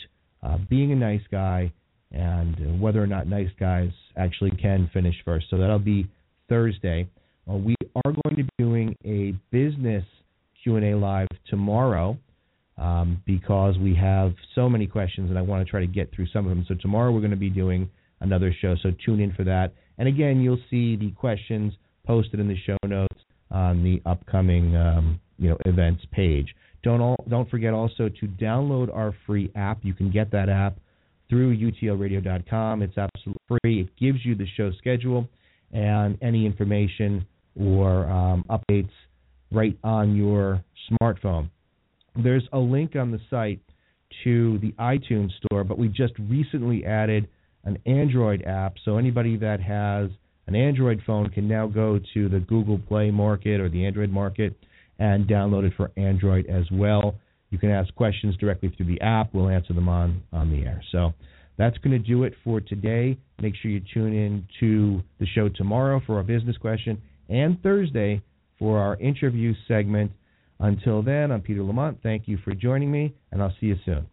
uh, 0.44 0.58
being 0.70 0.92
a 0.92 0.96
nice 0.96 1.24
guy 1.32 1.72
and 2.12 2.80
whether 2.80 3.02
or 3.02 3.08
not 3.08 3.28
nice 3.28 3.50
guys 3.60 3.90
actually 4.16 4.52
can 4.52 4.90
finish 4.94 5.16
first. 5.26 5.48
So 5.50 5.58
that'll 5.58 5.80
be 5.80 6.08
Thursday. 6.48 7.10
Uh, 7.50 7.56
we 7.56 7.76
are 7.96 8.12
going 8.12 8.36
to 8.36 8.44
be 8.44 8.50
doing 8.58 8.96
a 9.04 9.34
business 9.52 10.04
Q&A 10.64 10.96
live 10.96 11.28
tomorrow 11.50 12.18
um, 12.78 13.22
because 13.26 13.78
we 13.78 13.96
have 13.96 14.34
so 14.54 14.70
many 14.70 14.88
questions 14.88 15.30
and 15.30 15.38
I 15.38 15.42
want 15.42 15.66
to 15.66 15.70
try 15.70 15.80
to 15.82 15.88
get 15.88 16.14
through 16.14 16.28
some 16.28 16.46
of 16.46 16.50
them. 16.50 16.66
So 16.68 16.76
tomorrow 16.76 17.12
we're 17.12 17.20
going 17.20 17.32
to 17.32 17.38
be 17.38 17.50
doing 17.50 17.90
another 18.20 18.56
show. 18.62 18.76
So 18.82 18.92
tune 19.06 19.20
in 19.20 19.34
for 19.34 19.44
that. 19.44 19.74
And 19.98 20.08
again, 20.08 20.42
you'll 20.42 20.62
see 20.70 20.96
the 20.96 21.12
questions 21.12 21.74
posted 22.06 22.40
in 22.40 22.48
the 22.48 22.58
show 22.66 22.78
notes 22.86 23.18
on 23.52 23.84
the 23.84 24.02
upcoming 24.10 24.76
um, 24.76 25.20
you 25.38 25.50
know 25.50 25.58
events 25.66 26.04
page. 26.12 26.56
Don't 26.84 27.02
all, 27.02 27.26
don't 27.30 27.50
forget 27.50 27.74
also 27.74 28.10
to 28.10 28.28
download 28.28 28.94
our 28.94 29.16
free 29.26 29.52
app. 29.56 29.80
You 29.84 29.94
can 29.94 30.12
get 30.12 30.32
that 30.32 30.50
app 30.50 30.78
through 31.30 31.58
utlradio.com. 31.58 32.84
It's 32.84 32.98
absolutely 32.98 33.42
free. 33.48 33.82
It 33.82 33.98
gives 33.98 34.24
you 34.24 34.36
the 34.36 34.46
show 34.56 34.72
schedule 34.78 35.28
and 35.72 36.18
any 36.22 36.46
information 36.46 37.26
or 37.60 38.06
um, 38.06 38.46
updates 38.50 38.92
right 39.52 39.78
on 39.84 40.16
your 40.16 40.64
smartphone. 40.92 41.50
There's 42.16 42.48
a 42.54 42.60
link 42.60 42.96
on 42.96 43.12
the 43.12 43.20
site 43.30 43.60
to 44.24 44.60
the 44.60 44.72
iTunes 44.74 45.32
store, 45.44 45.64
but 45.64 45.78
we 45.78 45.88
just 45.88 46.14
recently 46.20 46.86
added 46.86 47.28
an 47.64 47.78
Android 47.86 48.44
app. 48.44 48.76
So 48.86 48.98
anybody 48.98 49.38
that 49.38 49.60
has 49.62 50.10
an 50.48 50.56
Android 50.56 51.02
phone 51.06 51.30
can 51.30 51.48
now 51.48 51.68
go 51.68 52.00
to 52.14 52.30
the 52.30 52.40
Google 52.40 52.80
Play 52.80 53.12
market 53.12 53.60
or 53.60 53.70
the 53.70 53.86
Android 53.86 54.10
market 54.10 54.56
and 55.00 55.28
download 55.28 55.66
it 55.66 55.74
for 55.76 55.92
Android 55.98 56.46
as 56.48 56.66
well. 56.72 57.16
You 57.50 57.58
can 57.58 57.72
ask 57.72 57.94
questions 57.96 58.36
directly 58.38 58.74
through 58.76 58.88
the 58.88 59.02
app. 59.02 59.34
We'll 59.34 59.50
answer 59.50 59.74
them 59.74 59.90
on, 59.90 60.22
on 60.32 60.52
the 60.52 60.66
air. 60.66 60.82
So 60.92 61.14
that's 61.58 61.78
going 61.80 61.92
to 61.92 62.00
do 62.00 62.24
it 62.24 62.34
for 62.44 62.62
today. 62.62 63.18
Make 63.42 63.56
sure 63.62 63.72
you 63.72 63.82
tune 63.94 64.14
in 64.14 64.48
to 64.60 65.02
the 65.20 65.26
show 65.26 65.50
tomorrow 65.50 66.02
for 66.06 66.18
our 66.18 66.24
business 66.24 66.58
question 66.58 67.02
and 67.30 67.62
Thursday 67.62 68.22
for 68.60 68.80
our 68.80 68.98
interview 68.98 69.54
segment. 69.68 70.12
Until 70.60 71.02
then, 71.02 71.32
I'm 71.32 71.42
Peter 71.42 71.64
Lamont. 71.64 72.00
Thank 72.02 72.28
you 72.28 72.38
for 72.44 72.54
joining 72.54 72.92
me, 72.92 73.14
and 73.32 73.42
I'll 73.42 73.54
see 73.60 73.68
you 73.68 73.76
soon. 73.86 74.08